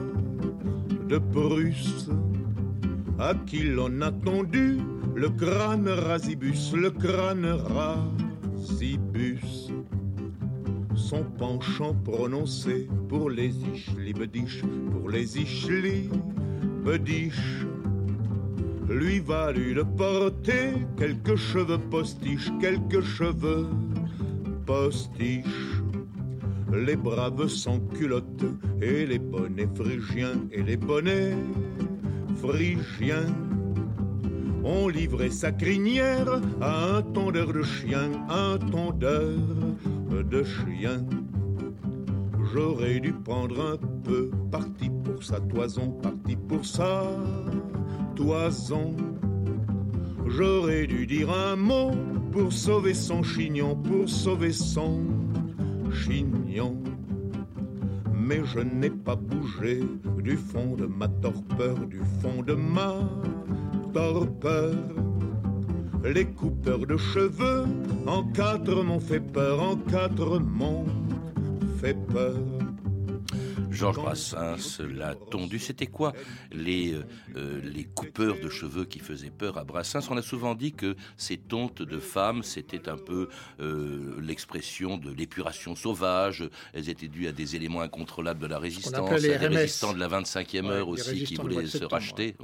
de 1.08 1.18
Prusse, 1.18 2.10
à 3.20 3.34
qui 3.46 3.64
l'on 3.64 4.02
a 4.02 4.12
tondu 4.12 4.78
le 5.16 5.30
crâne 5.30 5.88
rasibus, 5.88 6.74
le 6.74 6.92
crâne 6.92 7.46
rasibus. 7.46 9.72
son 10.96 11.24
penchant 11.24 11.96
prononcé 12.04 12.90
pour 13.08 13.30
les 13.30 13.54
ichli 13.74 14.14
bediches, 14.14 14.64
pour 14.92 15.10
les 15.10 15.38
ichli 15.38 16.10
bediches 16.84 17.66
lui 18.90 19.20
valut 19.20 19.74
de 19.74 19.84
porter 19.84 20.74
quelques 20.98 21.36
cheveux 21.36 21.78
postiches, 21.78 22.52
quelques 22.60 23.02
cheveux 23.02 23.68
postiches. 24.66 25.82
Les 26.74 26.96
braves 26.96 27.48
sans 27.48 27.80
culottes 27.80 28.46
et 28.82 29.06
les 29.06 29.20
bonnets 29.20 29.70
phrygiens 29.76 30.40
et 30.52 30.64
les 30.64 30.78
bonnets 30.78 31.36
phrygiens 32.38 33.34
ont 34.64 34.88
livré 34.88 35.30
sa 35.30 35.52
crinière 35.52 36.42
à 36.62 36.98
un 36.98 37.02
tondeur 37.02 37.54
de 37.54 37.64
chien, 37.64 38.12
un 38.30 38.58
tondeur 38.58 39.34
de 40.30 40.44
chien. 40.44 41.06
J'aurais 42.54 43.00
dû 43.00 43.14
prendre 43.14 43.74
un 43.74 43.78
peu 44.04 44.30
parti 44.52 44.90
pour 45.04 45.24
sa 45.24 45.40
toison, 45.40 45.92
parti 45.92 46.36
pour 46.36 46.66
sa 46.66 47.04
J'aurais 50.28 50.88
dû 50.88 51.06
dire 51.08 51.32
un 51.32 51.56
mot 51.56 51.92
pour 52.32 52.52
sauver 52.52 52.94
son 52.94 53.24
chignon, 53.24 53.76
pour 53.76 54.10
sauver 54.10 54.52
son 54.52 55.02
chignon. 55.92 56.78
Mais 58.14 58.42
je 58.46 58.60
n'ai 58.60 58.90
pas 58.90 59.16
bougé 59.16 59.82
du 60.22 60.36
fond 60.36 60.76
de 60.76 60.86
ma 60.86 61.08
torpeur, 61.08 61.78
du 61.88 62.02
fond 62.22 62.42
de 62.44 62.54
ma 62.54 62.96
torpeur. 63.94 64.74
Les 66.04 66.26
coupeurs 66.26 66.86
de 66.86 66.98
cheveux 66.98 67.66
en 68.06 68.24
quatre 68.24 68.84
m'ont 68.84 69.00
fait 69.00 69.20
peur, 69.20 69.62
en 69.62 69.76
quatre 69.76 70.40
m'ont 70.40 70.86
fait 71.80 71.98
peur. 72.08 72.36
Georges 73.78 73.98
Brassens 73.98 74.80
l'a 74.80 75.14
tondu. 75.14 75.60
C'était 75.60 75.86
quoi 75.86 76.14
les, 76.52 76.94
euh, 76.94 77.04
euh, 77.36 77.62
les 77.64 77.84
coupeurs 77.84 78.40
de 78.40 78.50
cheveux 78.50 78.86
qui 78.86 79.00
faisaient 79.00 79.30
peur 79.30 79.58
à 79.58 79.64
Brassens 79.64 80.10
On 80.10 80.18
a 80.18 80.22
souvent 80.24 80.56
dit 80.56 80.74
que 80.74 80.96
ces 81.16 81.38
tontes 81.38 81.84
de 81.84 82.00
femmes, 82.00 82.42
c'était 82.42 82.90
un 82.90 82.98
peu 82.98 83.30
euh, 83.60 84.20
l'expression 84.20 84.98
de 84.98 85.12
l'épuration 85.12 85.76
sauvage. 85.76 86.50
Elles 86.74 86.90
étaient 86.90 87.08
dues 87.08 87.28
à 87.28 87.32
des 87.32 87.56
éléments 87.56 87.82
incontrôlables 87.82 88.40
de 88.40 88.48
la 88.48 88.58
résistance, 88.58 89.12
à 89.12 89.20
des 89.20 89.38
résistants 89.38 89.94
de 89.94 90.00
la 90.00 90.08
25e 90.08 90.66
heure 90.66 90.88
aussi 90.88 91.24
qui 91.24 91.36
voulaient 91.36 91.68
se 91.68 91.86
racheter. 91.86 92.36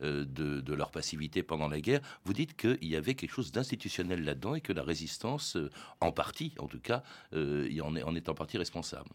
de, 0.00 0.24
de, 0.24 0.74
leur 0.74 0.90
passivité 0.90 1.42
pendant 1.42 1.68
la 1.68 1.78
guerre. 1.78 2.00
Vous 2.24 2.32
dites 2.32 2.56
qu'il 2.56 2.88
y 2.88 2.96
avait 2.96 3.14
quelque 3.14 3.34
chose 3.34 3.52
d'institutionnel 3.52 4.24
là-dedans 4.24 4.54
et 4.54 4.62
que 4.62 4.72
la 4.72 4.82
résistance, 4.82 5.58
en 6.00 6.10
partie 6.10 6.54
en 6.58 6.68
tout 6.68 6.80
cas, 6.80 7.02
en, 7.34 7.96
est, 7.96 8.02
en 8.02 8.14
est 8.14 8.30
en 8.30 8.34
partie 8.34 8.56
responsable. 8.56 9.10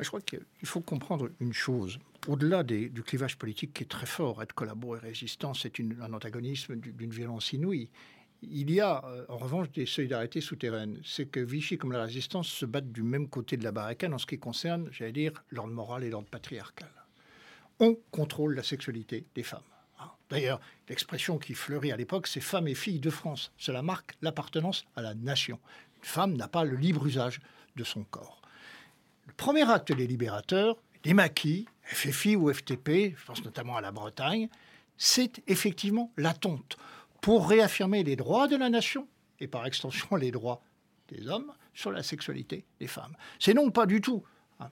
Je 0.00 0.08
crois 0.08 0.20
qu'il 0.20 0.40
faut 0.64 0.80
comprendre 0.80 1.30
une 1.40 1.52
chose. 1.52 1.98
Au-delà 2.26 2.62
du 2.62 3.02
clivage 3.02 3.36
politique 3.36 3.74
qui 3.74 3.84
est 3.84 3.88
très 3.88 4.06
fort, 4.06 4.42
être 4.42 4.54
collaboré 4.54 4.98
et 5.02 5.08
résistant, 5.08 5.54
c'est 5.54 5.72
un 5.80 6.12
antagonisme 6.12 6.76
d'une 6.76 7.10
violence 7.10 7.52
inouïe. 7.52 7.88
Il 8.42 8.70
y 8.70 8.80
a 8.80 9.02
euh, 9.06 9.24
en 9.28 9.38
revanche 9.38 9.70
des 9.70 9.86
solidarités 9.86 10.42
souterraines. 10.42 11.00
C'est 11.02 11.26
que 11.26 11.40
Vichy 11.40 11.78
comme 11.78 11.92
la 11.92 12.02
résistance 12.02 12.48
se 12.48 12.66
battent 12.66 12.92
du 12.92 13.02
même 13.02 13.28
côté 13.28 13.56
de 13.56 13.64
la 13.64 13.72
barricade 13.72 14.12
en 14.12 14.18
ce 14.18 14.26
qui 14.26 14.38
concerne, 14.38 14.88
j'allais 14.92 15.12
dire, 15.12 15.32
l'ordre 15.50 15.72
moral 15.72 16.04
et 16.04 16.10
l'ordre 16.10 16.28
patriarcal. 16.28 16.90
On 17.80 17.96
contrôle 18.10 18.54
la 18.54 18.62
sexualité 18.62 19.24
des 19.34 19.42
femmes. 19.42 19.62
Hein. 19.98 20.10
D'ailleurs, 20.28 20.60
l'expression 20.88 21.38
qui 21.38 21.54
fleurit 21.54 21.92
à 21.92 21.96
l'époque, 21.96 22.26
c'est 22.26 22.40
femmes 22.40 22.68
et 22.68 22.74
filles 22.74 23.00
de 23.00 23.10
France. 23.10 23.50
Cela 23.56 23.82
marque 23.82 24.14
l'appartenance 24.20 24.84
à 24.94 25.02
la 25.02 25.14
nation. 25.14 25.58
Une 25.98 26.04
femme 26.04 26.36
n'a 26.36 26.48
pas 26.48 26.64
le 26.64 26.76
libre 26.76 27.06
usage 27.06 27.40
de 27.76 27.84
son 27.84 28.04
corps. 28.04 28.42
Le 29.26 29.32
premier 29.32 29.70
acte 29.70 29.92
des 29.92 30.06
libérateurs, 30.06 30.76
des 31.02 31.14
maquis, 31.14 31.66
FFI 31.82 32.36
ou 32.36 32.52
FTP, 32.52 33.14
je 33.16 33.24
pense 33.26 33.44
notamment 33.44 33.76
à 33.76 33.80
la 33.80 33.92
Bretagne, 33.92 34.48
c'est 34.96 35.42
effectivement 35.46 36.12
la 36.16 36.34
tonte 36.34 36.76
pour 37.20 37.48
réaffirmer 37.48 38.02
les 38.04 38.16
droits 38.16 38.48
de 38.48 38.56
la 38.56 38.70
nation 38.70 39.08
et 39.40 39.46
par 39.46 39.66
extension 39.66 40.16
les 40.16 40.30
droits 40.30 40.62
des 41.08 41.28
hommes 41.28 41.52
sur 41.74 41.90
la 41.90 42.02
sexualité 42.02 42.64
des 42.80 42.86
femmes. 42.86 43.16
C'est 43.38 43.54
non 43.54 43.70
pas 43.70 43.86
du 43.86 44.00
tout 44.00 44.22
hein, 44.60 44.70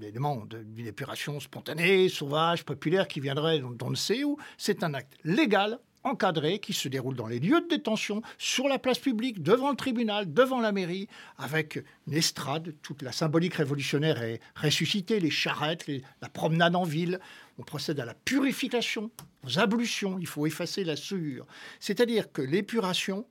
évidemment 0.00 0.44
d'une 0.46 0.86
épuration 0.86 1.40
spontanée, 1.40 2.08
sauvage, 2.08 2.64
populaire 2.64 3.08
qui 3.08 3.20
viendrait 3.20 3.60
d'on 3.60 3.90
ne 3.90 3.96
sait 3.96 4.24
où, 4.24 4.36
c'est 4.58 4.84
un 4.84 4.94
acte 4.94 5.16
légal 5.24 5.78
encadré 6.04 6.58
qui 6.58 6.72
se 6.72 6.88
déroule 6.88 7.14
dans 7.14 7.26
les 7.26 7.38
lieux 7.38 7.60
de 7.60 7.68
détention, 7.68 8.22
sur 8.38 8.68
la 8.68 8.78
place 8.78 8.98
publique, 8.98 9.42
devant 9.42 9.70
le 9.70 9.76
tribunal, 9.76 10.32
devant 10.32 10.60
la 10.60 10.72
mairie, 10.72 11.08
avec 11.38 11.82
une 12.06 12.14
estrade. 12.14 12.74
Toute 12.82 13.02
la 13.02 13.12
symbolique 13.12 13.54
révolutionnaire 13.54 14.22
est 14.22 14.40
ressuscitée, 14.54 15.20
les 15.20 15.30
charrettes, 15.30 15.86
la 16.20 16.28
promenade 16.28 16.76
en 16.76 16.84
ville. 16.84 17.20
On 17.58 17.62
procède 17.62 18.00
à 18.00 18.04
la 18.04 18.14
purification, 18.14 19.10
aux 19.44 19.58
ablutions. 19.58 20.18
Il 20.18 20.26
faut 20.26 20.46
effacer 20.46 20.84
la 20.84 20.96
souillure. 20.96 21.46
C'est-à-dire 21.80 22.32
que 22.32 22.42
l'épuration 22.42 23.26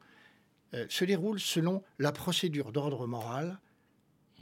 euh, 0.73 0.85
se 0.89 1.03
déroule 1.05 1.39
selon 1.39 1.83
la 1.99 2.11
procédure 2.11 2.71
d'ordre 2.71 3.07
moral 3.07 3.59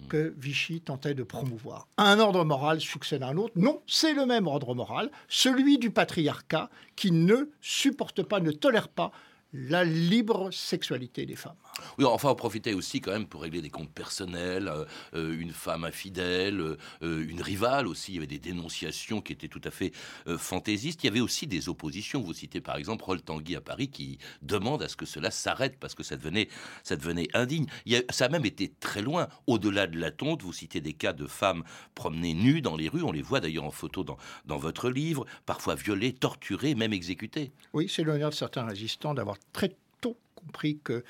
que 0.07 0.33
Vichy 0.37 0.81
tentait 0.81 1.13
de 1.13 1.23
promouvoir. 1.23 1.87
Un 1.97 2.19
ordre 2.19 2.43
moral 2.43 2.79
succède 2.79 3.23
à 3.23 3.27
un 3.27 3.37
autre. 3.37 3.53
Non, 3.55 3.81
c'est 3.87 4.13
le 4.13 4.25
même 4.25 4.47
ordre 4.47 4.73
moral, 4.73 5.11
celui 5.27 5.77
du 5.77 5.91
patriarcat 5.91 6.69
qui 6.95 7.11
ne 7.11 7.49
supporte 7.61 8.23
pas, 8.23 8.39
ne 8.39 8.51
tolère 8.51 8.87
pas 8.87 9.11
la 9.53 9.83
libre 9.83 10.51
sexualité 10.51 11.25
des 11.25 11.35
femmes. 11.35 11.55
Oui, 11.97 12.05
enfin, 12.05 12.29
on 12.29 12.35
profitait 12.35 12.73
aussi 12.73 13.01
quand 13.01 13.11
même 13.11 13.27
pour 13.27 13.41
régler 13.41 13.61
des 13.61 13.69
comptes 13.69 13.91
personnels, 13.91 14.67
euh, 14.67 14.85
euh, 15.13 15.39
une 15.39 15.51
femme 15.51 15.83
infidèle, 15.83 16.59
euh, 17.01 17.27
une 17.27 17.41
rivale 17.41 17.87
aussi. 17.87 18.11
Il 18.11 18.15
y 18.15 18.17
avait 18.17 18.27
des 18.27 18.39
dénonciations 18.39 19.21
qui 19.21 19.33
étaient 19.33 19.47
tout 19.47 19.61
à 19.63 19.71
fait 19.71 19.91
fantaisistes. 20.37 21.03
Il 21.03 21.07
y 21.07 21.09
avait 21.09 21.19
aussi 21.19 21.47
des 21.47 21.69
oppositions. 21.69 22.21
Vous 22.21 22.33
citez 22.33 22.61
par 22.61 22.77
exemple 22.77 23.03
Roll 23.03 23.21
Tanguy 23.21 23.55
à 23.55 23.61
Paris 23.61 23.89
qui 23.89 24.17
demande 24.41 24.81
à 24.83 24.87
ce 24.87 24.95
que 24.95 25.05
cela 25.05 25.31
s'arrête 25.31 25.77
parce 25.79 25.95
que 25.95 26.03
ça 26.03 26.15
devenait, 26.15 26.49
ça 26.83 26.95
devenait 26.95 27.27
indigne. 27.33 27.67
ça 28.09 28.25
a 28.25 28.29
même 28.29 28.45
été 28.45 28.71
très 28.79 29.01
loin, 29.01 29.27
au-delà 29.47 29.87
de 29.87 29.99
la 29.99 30.11
tonte. 30.11 30.43
Vous 30.43 30.53
citez 30.53 30.81
des 30.81 30.93
cas 30.93 31.13
de 31.13 31.27
femmes 31.27 31.63
promenées 31.95 32.33
nues 32.33 32.61
dans 32.61 32.75
les 32.75 32.89
rues. 32.89 33.03
On 33.03 33.11
les 33.11 33.21
voit 33.21 33.39
d'ailleurs 33.39 33.65
en 33.65 33.71
photo 33.71 34.03
dans, 34.03 34.17
dans 34.45 34.57
votre 34.57 34.89
livre, 34.89 35.25
parfois 35.45 35.75
violées, 35.75 36.13
torturées, 36.13 36.75
même 36.75 36.93
exécutées. 36.93 37.51
Oui, 37.73 37.87
c'est 37.89 38.03
l'honneur 38.03 38.29
de 38.29 38.35
certains 38.35 38.65
résistants 38.65 39.13
d'avoir 39.13 39.37
très 39.53 39.75
tôt 40.01 40.17
compris 40.35 40.79
que 40.83 40.93
euh, 40.93 41.03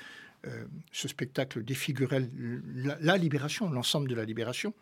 ce 0.92 1.08
spectacle 1.08 1.62
défigurait 1.62 2.28
la 3.00 3.16
libération, 3.16 3.70
l'ensemble 3.70 4.08
de 4.08 4.14
la 4.14 4.24
libération, 4.24 4.74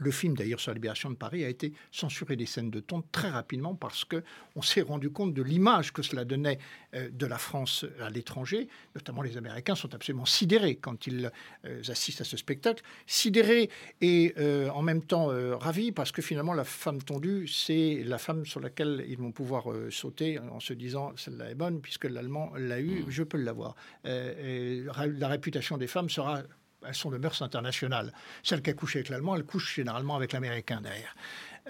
le 0.00 0.10
film, 0.10 0.34
d'ailleurs, 0.34 0.60
sur 0.60 0.70
la 0.70 0.74
libération 0.74 1.10
de 1.10 1.14
Paris, 1.14 1.44
a 1.44 1.48
été 1.48 1.74
censuré 1.92 2.34
des 2.34 2.46
scènes 2.46 2.70
de 2.70 2.80
ton 2.80 3.02
très 3.12 3.28
rapidement 3.28 3.74
parce 3.74 4.04
que 4.06 4.24
on 4.56 4.62
s'est 4.62 4.80
rendu 4.80 5.10
compte 5.10 5.34
de 5.34 5.42
l'image 5.42 5.92
que 5.92 6.02
cela 6.02 6.24
donnait 6.24 6.58
euh, 6.94 7.10
de 7.12 7.26
la 7.26 7.36
France 7.36 7.84
à 8.00 8.08
l'étranger. 8.08 8.68
Notamment, 8.94 9.20
les 9.20 9.36
Américains 9.36 9.74
sont 9.74 9.94
absolument 9.94 10.24
sidérés 10.24 10.76
quand 10.76 11.06
ils 11.06 11.30
euh, 11.66 11.82
assistent 11.88 12.22
à 12.22 12.24
ce 12.24 12.38
spectacle. 12.38 12.82
Sidérés 13.06 13.68
et 14.00 14.32
euh, 14.38 14.70
en 14.70 14.80
même 14.80 15.02
temps 15.02 15.28
ravis 15.58 15.92
parce 15.92 16.12
que 16.12 16.22
finalement, 16.22 16.54
la 16.54 16.64
femme 16.64 17.02
tondue, 17.02 17.46
c'est 17.46 18.02
la 18.04 18.16
femme 18.16 18.46
sur 18.46 18.60
laquelle 18.60 19.04
ils 19.06 19.18
vont 19.18 19.32
pouvoir 19.32 19.64
sauter 19.90 20.38
en 20.38 20.60
se 20.60 20.72
disant 20.72 21.12
celle-là 21.16 21.50
est 21.50 21.54
bonne 21.54 21.80
puisque 21.80 22.06
l'Allemand 22.06 22.52
l'a 22.56 22.80
eu, 22.80 23.04
je 23.08 23.22
peux 23.22 23.38
l'avoir. 23.38 23.74
la 24.04 25.28
réputation 25.28 25.76
des 25.76 25.86
femmes 25.86 26.08
sera 26.08 26.42
elles 26.86 26.94
sont 26.94 27.10
de 27.10 27.18
mœurs 27.18 27.42
internationales. 27.42 28.12
Celle 28.42 28.62
qui 28.62 28.70
a 28.70 28.74
couché 28.74 29.00
avec 29.00 29.08
l'allemand, 29.08 29.36
elle 29.36 29.44
couche 29.44 29.74
généralement 29.74 30.16
avec 30.16 30.32
l'américain 30.32 30.80
derrière. 30.80 31.14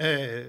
Euh, 0.00 0.44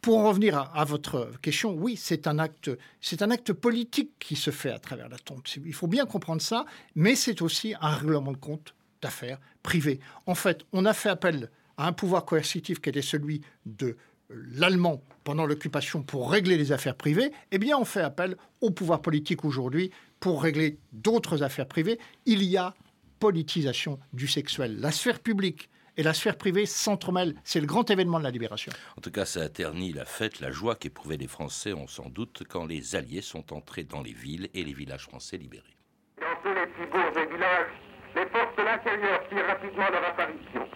pour 0.00 0.18
en 0.18 0.28
revenir 0.28 0.58
à, 0.58 0.84
votre 0.84 1.30
question, 1.42 1.72
oui, 1.74 1.96
c'est 1.96 2.26
un 2.26 2.38
acte, 2.40 2.70
c'est 3.00 3.22
un 3.22 3.30
acte 3.30 3.52
politique 3.52 4.10
qui 4.18 4.34
se 4.34 4.50
fait 4.50 4.70
à 4.70 4.80
travers 4.80 5.08
la 5.08 5.18
tombe. 5.18 5.42
Il 5.64 5.74
faut 5.74 5.86
bien 5.86 6.06
comprendre 6.06 6.42
ça, 6.42 6.64
mais 6.96 7.14
c'est 7.14 7.40
aussi 7.40 7.74
un 7.80 7.90
règlement 7.90 8.32
de 8.32 8.36
compte 8.36 8.74
d'affaires 9.00 9.38
privées. 9.62 10.00
En 10.26 10.34
fait, 10.34 10.64
on 10.72 10.86
a 10.86 10.92
fait 10.92 11.08
appel 11.08 11.50
à 11.76 11.86
un 11.86 11.92
pouvoir 11.92 12.24
coercitif 12.24 12.80
qui 12.80 12.88
était 12.88 13.02
celui 13.02 13.42
de 13.64 13.96
l'allemand 14.30 15.02
pendant 15.24 15.46
l'occupation 15.46 16.02
pour 16.02 16.30
régler 16.30 16.56
les 16.56 16.72
affaires 16.72 16.96
privées, 16.96 17.32
eh 17.50 17.58
bien 17.58 17.78
on 17.78 17.84
fait 17.84 18.00
appel 18.00 18.36
au 18.60 18.70
pouvoir 18.70 19.02
politique 19.02 19.44
aujourd'hui 19.44 19.90
pour 20.20 20.42
régler 20.42 20.78
d'autres 20.92 21.42
affaires 21.42 21.66
privées. 21.66 21.98
Il 22.26 22.42
y 22.42 22.56
a 22.56 22.74
politisation 23.22 24.00
du 24.12 24.26
sexuel. 24.26 24.80
La 24.80 24.90
sphère 24.90 25.20
publique 25.20 25.70
et 25.96 26.02
la 26.02 26.12
sphère 26.12 26.36
privée 26.36 26.66
s'entremêlent. 26.66 27.36
C'est 27.44 27.60
le 27.60 27.68
grand 27.68 27.88
événement 27.88 28.18
de 28.18 28.24
la 28.24 28.32
libération. 28.32 28.72
En 28.98 29.00
tout 29.00 29.12
cas, 29.12 29.24
ça 29.24 29.42
a 29.42 29.48
terni 29.48 29.92
la 29.92 30.04
fête, 30.04 30.40
la 30.40 30.50
joie 30.50 30.74
qu'éprouvaient 30.74 31.18
les 31.18 31.28
Français, 31.28 31.72
on 31.72 31.86
s'en 31.86 32.08
doute, 32.08 32.42
quand 32.50 32.66
les 32.66 32.96
Alliés 32.96 33.22
sont 33.22 33.52
entrés 33.52 33.84
dans 33.84 34.02
les 34.02 34.12
villes 34.12 34.48
et 34.54 34.64
les 34.64 34.72
villages 34.72 35.04
français 35.04 35.36
libérés. 35.36 35.76
Dans 36.18 36.34
tous 36.42 36.52
les 36.52 36.66
petits 36.66 36.90
bourgs 36.90 37.16
et 37.16 37.32
villages, 37.32 37.72
les 38.16 38.26
forces 38.26 38.56
de 38.58 38.62
l'intérieur 38.64 39.22
firent 39.30 39.46
rapidement 39.46 39.88
leur 39.94 40.04
apparition. 40.04 40.66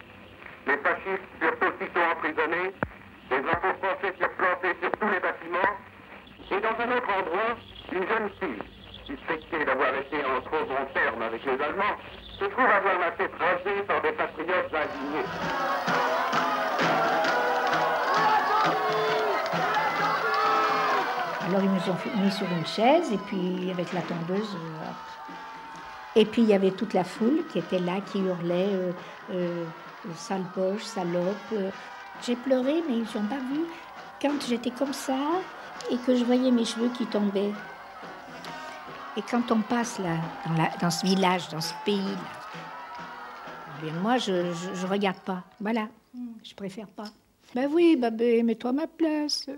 Les 0.67 0.77
fascistes 0.77 1.27
furent 1.41 1.59
aussitôt 1.67 2.05
emprisonnés, 2.15 2.71
les 3.29 3.41
drapeaux 3.41 3.75
français 3.83 4.15
furent 4.17 4.37
plantés 4.39 4.75
sur 4.79 4.91
tous 4.95 5.09
les 5.11 5.19
bâtiments, 5.19 5.73
et 6.55 6.59
dans 6.63 6.75
un 6.79 6.95
autre 6.95 7.11
endroit, 7.11 7.59
une 7.91 8.07
jeune 8.07 8.29
fille, 8.39 8.63
suspectée 9.03 9.65
d'avoir 9.65 9.93
été 9.99 10.23
en 10.23 10.39
trop 10.47 10.63
bon 10.63 10.83
terme 10.93 11.21
avec 11.23 11.43
les 11.43 11.59
Allemands, 11.59 11.99
se 12.39 12.45
trouve 12.45 12.65
avoir 12.65 12.99
la 12.99 13.11
tête 13.11 13.31
rasée 13.39 13.81
par 13.87 14.01
des 14.01 14.11
patriotes 14.11 14.71
indignés. 14.71 15.25
Alors 21.47 21.61
ils 21.63 21.69
nous 21.69 21.91
ont 21.91 22.21
mis 22.23 22.31
sur 22.31 22.45
une 22.51 22.65
chaise 22.65 23.11
et 23.11 23.17
puis 23.17 23.71
avec 23.71 23.91
la 23.93 24.01
tondeuse. 24.01 24.55
euh, 24.55 26.19
et 26.19 26.25
puis 26.25 26.41
il 26.41 26.49
y 26.49 26.53
avait 26.53 26.71
toute 26.71 26.93
la 26.93 27.03
foule 27.03 27.43
qui 27.51 27.59
était 27.59 27.79
là, 27.79 28.01
qui 28.11 28.19
hurlait 28.19 28.69
euh, 28.71 28.91
euh, 29.31 29.63
sale 30.15 30.43
poche, 30.53 30.83
salope. 30.83 31.53
J'ai 32.23 32.35
pleuré, 32.35 32.83
mais 32.87 32.97
ils 32.97 33.19
n'ont 33.19 33.27
pas 33.27 33.37
vu. 33.37 33.61
Quand 34.21 34.41
j'étais 34.47 34.71
comme 34.71 34.93
ça 34.93 35.15
et 35.91 35.97
que 35.97 36.15
je 36.15 36.23
voyais 36.23 36.51
mes 36.51 36.65
cheveux 36.65 36.89
qui 36.89 37.05
tombaient. 37.05 37.53
Et 39.17 39.21
quand 39.23 39.51
on 39.51 39.61
passe 39.61 39.97
là, 39.97 40.19
dans, 40.79 40.91
ce 40.91 41.03
village, 41.03 41.49
dans 41.49 41.59
ce 41.59 41.73
pays-là, 41.83 42.21
bien, 43.81 43.93
moi 43.93 44.19
je, 44.19 44.53
je 44.75 44.85
regarde 44.85 45.19
pas. 45.21 45.43
Voilà, 45.59 45.89
je 46.43 46.53
préfère 46.53 46.87
pas. 46.87 47.09
Ben 47.55 47.67
oui, 47.71 47.95
babé, 47.95 48.43
mets-toi 48.43 48.73
ma 48.73 48.85
place. 48.85 49.49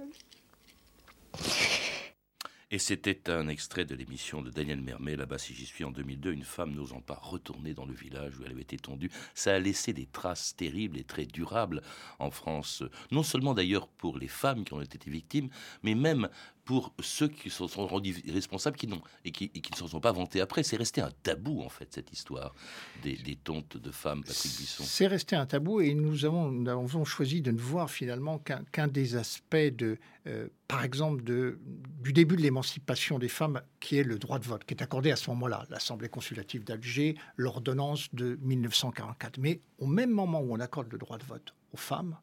Et 2.71 2.77
c'était 2.77 3.31
un 3.31 3.47
extrait 3.47 3.83
de 3.83 3.95
l'émission 3.95 4.43
de 4.43 4.51
Daniel 4.51 4.79
Mermet, 4.79 5.15
là-bas 5.15 5.39
si 5.39 5.55
j'y 5.55 5.65
suis 5.65 5.83
en 5.83 5.89
2002, 5.89 6.31
une 6.31 6.43
femme 6.43 6.75
n'osant 6.75 7.01
pas 7.01 7.19
retourner 7.19 7.73
dans 7.73 7.85
le 7.85 7.95
village 7.95 8.37
où 8.37 8.43
elle 8.45 8.51
avait 8.51 8.61
été 8.61 8.77
tondue. 8.77 9.09
Ça 9.33 9.55
a 9.55 9.59
laissé 9.59 9.91
des 9.91 10.05
traces 10.05 10.55
terribles 10.55 10.99
et 10.99 11.03
très 11.03 11.25
durables 11.25 11.81
en 12.19 12.29
France, 12.29 12.83
non 13.09 13.23
seulement 13.23 13.55
d'ailleurs 13.55 13.87
pour 13.87 14.19
les 14.19 14.27
femmes 14.27 14.65
qui 14.65 14.73
ont 14.73 14.81
été 14.81 15.09
victimes, 15.09 15.49
mais 15.81 15.95
même 15.95 16.29
pour 16.69 16.93
ceux 17.01 17.29
qui 17.29 17.49
se 17.49 17.65
sont 17.65 17.87
rendus 17.87 18.15
responsables 18.31 18.77
qui 18.77 18.85
n'ont, 18.85 19.01
et 19.25 19.31
qui, 19.31 19.45
et 19.55 19.59
qui 19.59 19.71
ne 19.71 19.75
s'en 19.75 19.87
sont 19.87 19.99
pas 19.99 20.11
vantés 20.11 20.39
après. 20.39 20.61
C'est 20.61 20.77
resté 20.77 21.01
un 21.01 21.09
tabou 21.23 21.63
en 21.63 21.69
fait 21.69 21.91
cette 21.91 22.13
histoire 22.13 22.53
des, 23.01 23.15
des 23.15 23.35
tontes 23.37 23.77
de 23.77 23.89
femmes, 23.89 24.23
Patrick 24.23 24.55
Buisson. 24.55 24.83
C'est 24.85 25.07
resté 25.07 25.35
un 25.35 25.47
tabou 25.47 25.81
et 25.81 25.95
nous 25.95 26.25
avons, 26.25 26.51
nous 26.51 26.69
avons 26.69 27.05
choisi 27.05 27.41
de 27.41 27.49
ne 27.49 27.57
voir 27.57 27.89
finalement 27.89 28.37
qu'un 28.37 28.87
des 28.87 29.15
aspects 29.15 29.55
de, 29.55 29.97
euh, 30.27 30.47
par 30.67 30.83
exemple, 30.83 31.23
de, 31.23 31.57
du 32.03 32.13
début 32.13 32.35
de 32.35 32.43
l'émancipation 32.43 33.17
des 33.17 33.29
femmes, 33.29 33.63
qui 33.79 33.97
est 33.97 34.03
le 34.03 34.19
droit 34.19 34.37
de 34.37 34.45
vote, 34.45 34.63
qui 34.63 34.75
est 34.75 34.83
accordé 34.83 35.09
à 35.09 35.15
ce 35.15 35.31
moment-là, 35.31 35.65
l'Assemblée 35.71 36.07
consultative 36.07 36.63
d'Alger, 36.63 37.15
l'ordonnance 37.35 38.13
de 38.13 38.37
1944. 38.43 39.39
Mais 39.39 39.59
au 39.79 39.87
même 39.87 40.11
moment 40.11 40.39
où 40.39 40.53
on 40.53 40.59
accorde 40.59 40.91
le 40.91 40.99
droit 40.99 41.17
de 41.17 41.25
vote 41.25 41.55
aux 41.73 41.77
femmes, 41.77 42.15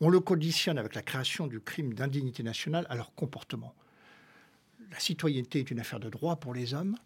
on 0.00 0.08
le 0.08 0.20
conditionne 0.20 0.78
avec 0.78 0.94
la 0.94 1.02
création 1.02 1.46
du 1.46 1.60
crime 1.60 1.92
d'indignité 1.92 2.42
nationale 2.42 2.86
à 2.88 2.96
leur 2.96 3.14
comportement. 3.14 3.74
La 4.90 4.98
citoyenneté 4.98 5.60
est 5.60 5.70
une 5.70 5.80
affaire 5.80 6.00
de 6.00 6.08
droit 6.10 6.36
pour 6.36 6.52
les 6.54 6.74
hommes, 6.74 6.96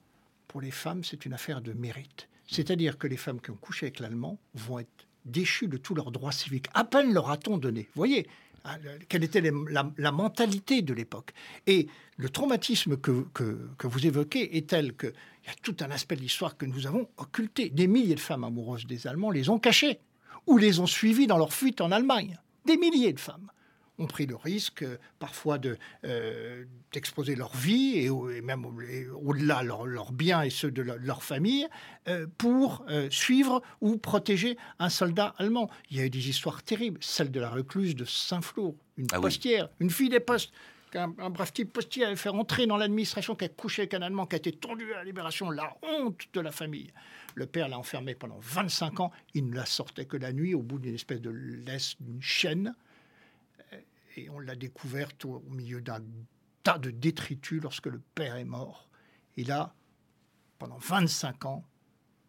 pour 0.48 0.60
les 0.60 0.70
femmes, 0.70 1.04
c'est 1.04 1.24
une 1.26 1.32
affaire 1.34 1.60
de 1.60 1.72
mérite. 1.72 2.28
C'est-à-dire 2.46 2.98
que 2.98 3.06
les 3.06 3.16
femmes 3.16 3.40
qui 3.40 3.50
ont 3.50 3.56
couché 3.56 3.86
avec 3.86 4.00
l'allemand 4.00 4.38
vont 4.54 4.78
être 4.78 5.06
déchues 5.24 5.68
de 5.68 5.76
tous 5.76 5.94
leurs 5.94 6.10
droits 6.10 6.32
civiques. 6.32 6.66
À 6.74 6.84
peine 6.84 7.12
leur 7.12 7.30
a-t-on 7.30 7.56
donné. 7.58 7.82
Vous 7.94 8.00
voyez 8.00 8.26
hein, 8.64 8.76
le- 8.82 8.98
quelle 9.08 9.24
était 9.24 9.40
la 9.40 10.12
mentalité 10.12 10.82
de 10.82 10.92
l'époque. 10.94 11.32
Et 11.66 11.88
le 12.16 12.28
traumatisme 12.28 12.96
que, 12.98 13.26
que- 13.32 13.68
que 13.78 13.86
vous 13.86 14.06
évoquez 14.06 14.56
est 14.56 14.68
tel 14.68 14.94
qu'il 14.96 15.12
y 15.46 15.50
a 15.50 15.54
tout 15.62 15.76
un 15.80 15.90
aspect 15.90 16.16
de 16.16 16.20
l'histoire 16.20 16.56
que 16.56 16.66
nous 16.66 16.86
avons 16.86 17.08
occulté. 17.16 17.70
Des 17.70 17.86
milliers 17.86 18.14
de 18.14 18.20
femmes 18.20 18.44
amoureuses 18.44 18.86
des 18.86 19.06
Allemands 19.06 19.30
les 19.30 19.48
ont 19.48 19.58
cachées 19.58 19.98
ou 20.46 20.58
les 20.58 20.78
ont 20.78 20.86
suivies 20.86 21.26
dans 21.26 21.38
leur 21.38 21.52
fuite 21.54 21.80
en 21.80 21.90
Allemagne. 21.90 22.38
Des 22.66 22.76
milliers 22.76 23.12
de 23.14 23.20
femmes 23.20 23.50
ont 23.98 24.06
pris 24.06 24.26
le 24.26 24.36
risque 24.36 24.82
euh, 24.82 24.96
parfois 25.18 25.58
de, 25.58 25.78
euh, 26.04 26.64
d'exposer 26.92 27.36
leur 27.36 27.54
vie 27.56 27.98
et, 27.98 28.10
même 28.40 28.64
au-delà 28.66 29.62
leurs 29.62 30.12
biens 30.12 30.42
et 30.42 30.50
ceux 30.50 30.70
de 30.70 30.82
leur, 30.82 30.96
leur 30.98 31.22
famille 31.22 31.66
euh, 32.08 32.26
pour 32.38 32.84
euh, 32.88 33.08
suivre 33.10 33.62
ou 33.80 33.96
protéger 33.96 34.56
un 34.78 34.88
soldat 34.88 35.34
allemand. 35.38 35.70
Il 35.90 35.96
y 35.96 36.00
a 36.00 36.06
eu 36.06 36.10
des 36.10 36.28
histoires 36.28 36.62
terribles, 36.62 36.98
celle 37.02 37.30
de 37.30 37.40
la 37.40 37.50
recluse 37.50 37.94
de 37.94 38.04
Saint-Flour, 38.04 38.74
une 38.96 39.06
Ah 39.12 39.16
oui. 39.16 39.22
postière, 39.22 39.68
une 39.80 39.90
fille 39.90 40.08
des 40.08 40.20
postes. 40.20 40.52
qu'un 40.90 41.12
un 41.18 41.30
brave 41.30 41.52
type 41.52 41.72
postier 41.72 42.04
avait 42.04 42.16
fait 42.16 42.28
rentrer 42.28 42.66
dans 42.66 42.76
l'administration, 42.76 43.34
qui 43.34 43.44
a 43.44 43.48
couché 43.48 43.82
avec 43.82 43.94
un 43.94 44.02
Allemand, 44.02 44.26
qui 44.26 44.34
a 44.36 44.38
été 44.38 44.52
tendu 44.52 44.92
à 44.92 44.98
la 44.98 45.04
libération, 45.04 45.50
la 45.50 45.76
honte 45.82 46.22
de 46.32 46.40
la 46.40 46.50
famille. 46.52 46.92
Le 47.36 47.46
père 47.46 47.68
l'a 47.68 47.78
enfermé 47.78 48.14
pendant 48.14 48.38
25 48.40 49.00
ans, 49.00 49.12
il 49.34 49.48
ne 49.50 49.54
la 49.56 49.66
sortait 49.66 50.04
que 50.04 50.16
la 50.16 50.32
nuit, 50.32 50.54
au 50.54 50.62
bout 50.62 50.78
d'une 50.78 50.94
espèce 50.94 51.20
de 51.20 51.30
laisse, 51.30 51.96
d'une 52.00 52.22
chaîne 52.22 52.74
et 54.16 54.30
on 54.30 54.38
l'a 54.38 54.56
découverte 54.56 55.24
au, 55.24 55.40
milieu 55.50 55.80
d'un 55.80 56.02
tas 56.62 56.78
de 56.78 56.90
détritus 56.90 57.62
lorsque 57.62 57.86
le 57.86 58.00
père 58.14 58.36
est 58.36 58.44
mort. 58.44 58.88
Il 59.36 59.50
a, 59.52 59.74
pendant 60.58 60.78
25 60.78 61.44
ans, 61.44 61.64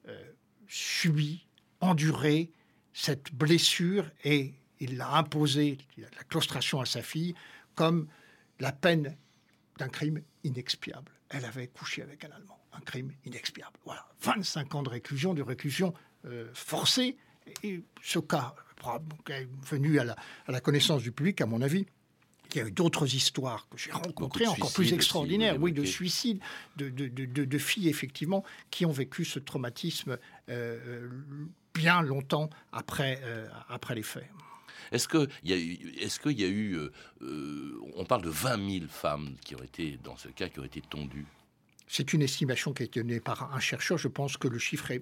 euh, 0.08 0.32
subi, 0.68 1.48
enduré 1.80 2.52
cette 2.94 3.34
blessure 3.34 4.10
et 4.24 4.54
il 4.80 4.98
l'a 4.98 5.16
imposé, 5.16 5.78
la 5.98 6.24
claustration 6.24 6.82
à 6.82 6.86
sa 6.86 7.02
fille, 7.02 7.36
comme 7.76 8.08
la 8.60 8.72
peine 8.72 9.18
d'un 9.78 9.90
crime 9.90 10.22
inexpiable. 10.44 11.12
Elle 11.30 11.46
avait 11.46 11.68
couché 11.68 12.02
avec 12.02 12.24
un 12.24 12.32
Allemand, 12.32 12.60
un 12.74 12.82
crime 12.82 13.12
inexpiable. 13.26 13.78
Voilà, 13.86 14.08
25 14.22 14.76
ans 14.76 14.84
de 14.84 14.90
réclusion, 14.90 15.34
de 15.34 15.42
réclusion 15.42 15.94
euh, 16.26 16.50
forcée. 16.54 17.18
Et 17.64 17.84
ce 18.02 18.20
cas 18.20 18.56
est 19.30 19.48
venu 19.70 20.00
à 20.00 20.04
la, 20.04 20.16
à 20.48 20.52
la 20.52 20.60
connaissance 20.62 21.02
du 21.04 21.12
public, 21.12 21.42
à 21.42 21.46
mon 21.46 21.62
avis, 21.62 21.86
il 22.54 22.58
y 22.60 22.62
a 22.62 22.68
eu 22.68 22.72
d'autres 22.72 23.14
histoires 23.16 23.68
que 23.70 23.78
j'ai 23.78 23.92
rencontrées 23.92 24.48
encore 24.48 24.72
plus 24.72 24.94
extraordinaires, 24.94 25.58
oui, 25.60 25.74
de 25.74 25.84
suicides, 25.84 26.40
de, 26.78 26.90
de, 26.90 27.08
de- 27.08 27.26
de- 27.26 27.44
de 27.46 27.58
filles, 27.58 27.90
effectivement, 27.90 28.44
qui 28.72 28.86
ont 28.86 28.92
vécu 28.92 29.26
ce 29.26 29.40
traumatisme 29.40 30.18
euh, 30.50 31.10
bien 31.74 32.02
longtemps 32.02 32.50
après, 32.72 33.20
euh, 33.24 33.48
après 33.68 33.96
les 33.96 34.04
faits. 34.04 34.30
Est-ce 34.92 35.08
qu'il 35.10 35.28
y 35.44 35.52
a 35.54 35.58
eu, 35.58 35.94
est-ce 36.00 36.20
qu'il 36.20 36.40
y 36.40 36.44
a 36.46 36.48
eu 36.48 36.78
euh, 37.22 37.80
on 37.96 38.06
parle 38.06 38.22
de 38.22 38.30
20 38.30 38.80
000 38.80 38.86
femmes 38.90 39.36
qui 39.44 39.56
ont 39.56 39.64
été, 39.64 39.98
dans 40.04 40.16
ce 40.16 40.28
cas, 40.30 40.48
qui 40.48 40.60
ont 40.60 40.64
été 40.66 40.80
tondues 40.82 41.26
C'est 41.88 42.14
une 42.14 42.22
estimation 42.22 42.74
qui 42.74 42.84
a 42.84 42.86
été 42.86 43.02
donnée 43.02 43.20
par 43.20 43.54
un 43.54 43.60
chercheur. 43.60 43.98
Je 43.98 44.08
pense 44.08 44.38
que 44.38 44.48
le 44.48 44.58
chiffre 44.58 44.92
est, 44.92 45.02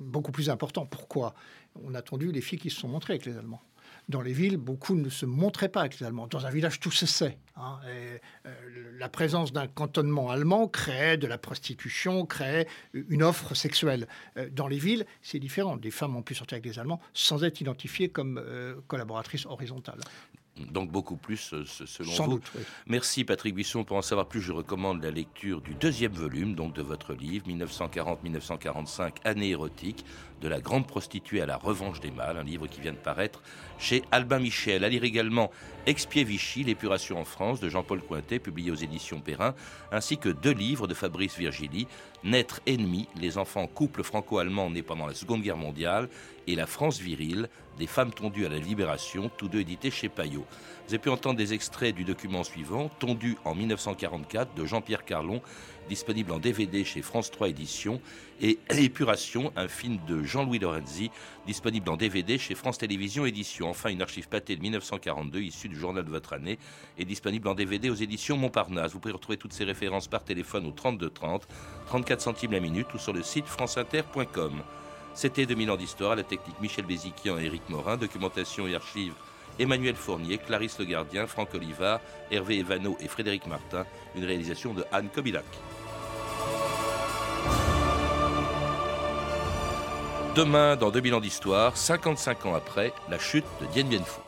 beaucoup 0.00 0.32
plus 0.32 0.50
important. 0.50 0.86
Pourquoi 0.86 1.34
On 1.82 1.94
a 1.94 1.98
attendu 1.98 2.32
les 2.32 2.40
filles 2.40 2.58
qui 2.58 2.70
se 2.70 2.80
sont 2.80 2.88
montrées 2.88 3.14
avec 3.14 3.26
les 3.26 3.36
Allemands? 3.36 3.62
Dans 4.08 4.20
les 4.20 4.32
villes, 4.32 4.56
beaucoup 4.56 4.94
ne 4.94 5.08
se 5.08 5.26
montraient 5.26 5.68
pas 5.68 5.80
avec 5.80 5.98
les 5.98 6.06
Allemands. 6.06 6.28
Dans 6.28 6.46
un 6.46 6.50
village, 6.50 6.78
tout 6.78 6.92
se 6.92 7.06
sait. 7.06 7.38
hein. 7.56 7.80
Et, 7.88 8.20
euh, 8.46 8.96
la 8.98 9.08
présence 9.08 9.52
d'un 9.52 9.66
cantonnement 9.66 10.30
allemand 10.30 10.68
créait 10.68 11.16
de 11.16 11.26
la 11.26 11.38
prostitution, 11.38 12.24
créait 12.24 12.66
une 12.94 13.22
offre 13.22 13.54
sexuelle. 13.54 14.06
Euh, 14.36 14.48
dans 14.50 14.68
les 14.68 14.78
villes, 14.78 15.06
c'est 15.22 15.38
différent. 15.38 15.76
Des 15.76 15.90
femmes 15.90 16.16
ont 16.16 16.22
pu 16.22 16.34
sortir 16.34 16.56
avec 16.56 16.64
des 16.64 16.78
Allemands 16.78 17.00
sans 17.14 17.44
être 17.44 17.60
identifiées 17.60 18.08
comme 18.08 18.38
euh, 18.38 18.76
collaboratrices 18.86 19.46
horizontales. 19.46 20.00
Donc 20.72 20.90
beaucoup 20.90 21.16
plus, 21.16 21.52
euh, 21.52 21.64
selon 21.66 22.10
Sans 22.10 22.24
vous. 22.24 22.34
doute, 22.34 22.50
oui. 22.54 22.62
Merci 22.86 23.24
Patrick 23.24 23.54
Buisson. 23.54 23.84
Pour 23.84 23.96
en 23.96 24.02
savoir 24.02 24.26
plus, 24.26 24.40
je 24.40 24.52
recommande 24.52 25.02
la 25.02 25.10
lecture 25.10 25.60
du 25.60 25.74
deuxième 25.74 26.12
volume 26.12 26.54
donc 26.54 26.74
de 26.74 26.82
votre 26.82 27.12
livre, 27.12 27.46
1940-1945, 27.48 29.16
année 29.24 29.50
érotique, 29.50 30.04
de 30.40 30.48
la 30.48 30.60
grande 30.60 30.86
prostituée 30.86 31.40
à 31.40 31.46
la 31.46 31.56
revanche 31.56 32.00
des 32.00 32.10
mâles, 32.10 32.36
un 32.36 32.44
livre 32.44 32.66
qui 32.66 32.80
vient 32.80 32.92
de 32.92 32.96
paraître 32.96 33.42
chez 33.78 34.02
Albin 34.10 34.38
Michel. 34.38 34.84
À 34.84 34.88
lire 34.88 35.04
également 35.04 35.50
Expier 35.86 36.24
Vichy, 36.24 36.64
l'épuration 36.64 37.18
en 37.18 37.24
France, 37.24 37.60
de 37.60 37.68
Jean-Paul 37.68 38.02
Cointet, 38.02 38.38
publié 38.38 38.70
aux 38.70 38.76
éditions 38.76 39.20
Perrin, 39.20 39.54
ainsi 39.92 40.18
que 40.18 40.28
deux 40.28 40.52
livres 40.52 40.86
de 40.86 40.94
Fabrice 40.94 41.36
Virgili, 41.36 41.86
Naître 42.24 42.60
ennemi, 42.66 43.08
les 43.20 43.38
enfants 43.38 43.66
couples 43.66 44.02
franco-allemands 44.02 44.70
nés 44.70 44.82
pendant 44.82 45.06
la 45.06 45.14
Seconde 45.14 45.42
Guerre 45.42 45.56
mondiale, 45.56 46.08
et 46.46 46.54
La 46.54 46.66
France 46.66 47.00
virile, 47.00 47.48
des 47.78 47.86
femmes 47.86 48.12
tondues 48.12 48.46
à 48.46 48.48
la 48.48 48.58
Libération, 48.58 49.30
tous 49.36 49.48
deux 49.48 49.60
édités 49.60 49.90
chez 49.90 50.08
Payot. 50.08 50.44
Vous 50.86 50.94
avez 50.94 50.98
pu 50.98 51.08
entendre 51.08 51.36
des 51.36 51.52
extraits 51.52 51.94
du 51.94 52.04
document 52.04 52.44
suivant, 52.44 52.88
Tondu 53.00 53.36
en 53.44 53.54
1944, 53.54 54.54
de 54.54 54.64
Jean-Pierre 54.64 55.04
Carlon, 55.04 55.42
disponible 55.88 56.32
en 56.32 56.38
DVD 56.38 56.84
chez 56.84 57.02
France 57.02 57.30
3 57.30 57.48
Éditions, 57.48 58.00
et 58.40 58.58
Épuration, 58.70 59.52
un 59.56 59.68
film 59.68 59.98
de 60.06 60.22
Jean-Louis 60.22 60.58
Lorenzi, 60.58 61.10
disponible 61.46 61.88
en 61.90 61.96
DVD 61.96 62.38
chez 62.38 62.54
France 62.54 62.78
Télévisions 62.78 63.24
Éditions. 63.26 63.70
Enfin, 63.70 63.90
une 63.90 64.02
archive 64.02 64.28
pâtée 64.28 64.56
de 64.56 64.62
1942, 64.62 65.40
issue 65.40 65.68
du 65.68 65.78
journal 65.78 66.04
de 66.04 66.10
votre 66.10 66.32
année, 66.32 66.58
est 66.98 67.04
disponible 67.04 67.48
en 67.48 67.54
DVD 67.54 67.90
aux 67.90 67.94
éditions 67.94 68.36
Montparnasse. 68.36 68.92
Vous 68.92 69.00
pouvez 69.00 69.14
retrouver 69.14 69.36
toutes 69.36 69.52
ces 69.52 69.64
références 69.64 70.08
par 70.08 70.24
téléphone 70.24 70.66
au 70.66 70.72
32 70.72 71.10
30, 71.10 71.48
34 71.86 72.20
centimes 72.20 72.52
la 72.52 72.60
minute 72.60 72.92
ou 72.94 72.98
sur 72.98 73.12
le 73.12 73.22
site 73.22 73.46
franceinter.com. 73.46 74.62
C'était 75.14 75.46
2000 75.46 75.70
ans 75.70 75.76
d'histoire, 75.76 76.14
la 76.14 76.24
technique 76.24 76.60
Michel 76.60 76.84
Béziquian 76.84 77.38
et 77.38 77.46
Éric 77.46 77.68
Morin, 77.70 77.96
documentation 77.96 78.66
et 78.66 78.74
archives 78.74 79.14
Emmanuel 79.58 79.94
Fournier, 79.94 80.38
Clarisse 80.38 80.78
Le 80.78 80.84
Gardien, 80.84 81.26
Franck 81.26 81.54
Olivard, 81.54 82.00
Hervé 82.30 82.58
Evano 82.58 82.96
et 83.00 83.08
Frédéric 83.08 83.46
Martin, 83.46 83.86
une 84.14 84.24
réalisation 84.24 84.74
de 84.74 84.84
Anne 84.92 85.08
Kobilac. 85.08 85.44
Demain, 90.36 90.76
dans 90.76 90.90
2000 90.90 91.14
ans 91.14 91.20
d'histoire, 91.20 91.74
55 91.78 92.44
ans 92.44 92.54
après, 92.54 92.92
la 93.08 93.18
chute 93.18 93.46
de 93.62 93.66
Dien 93.72 93.84
Bien 93.84 94.04
Phu. 94.04 94.25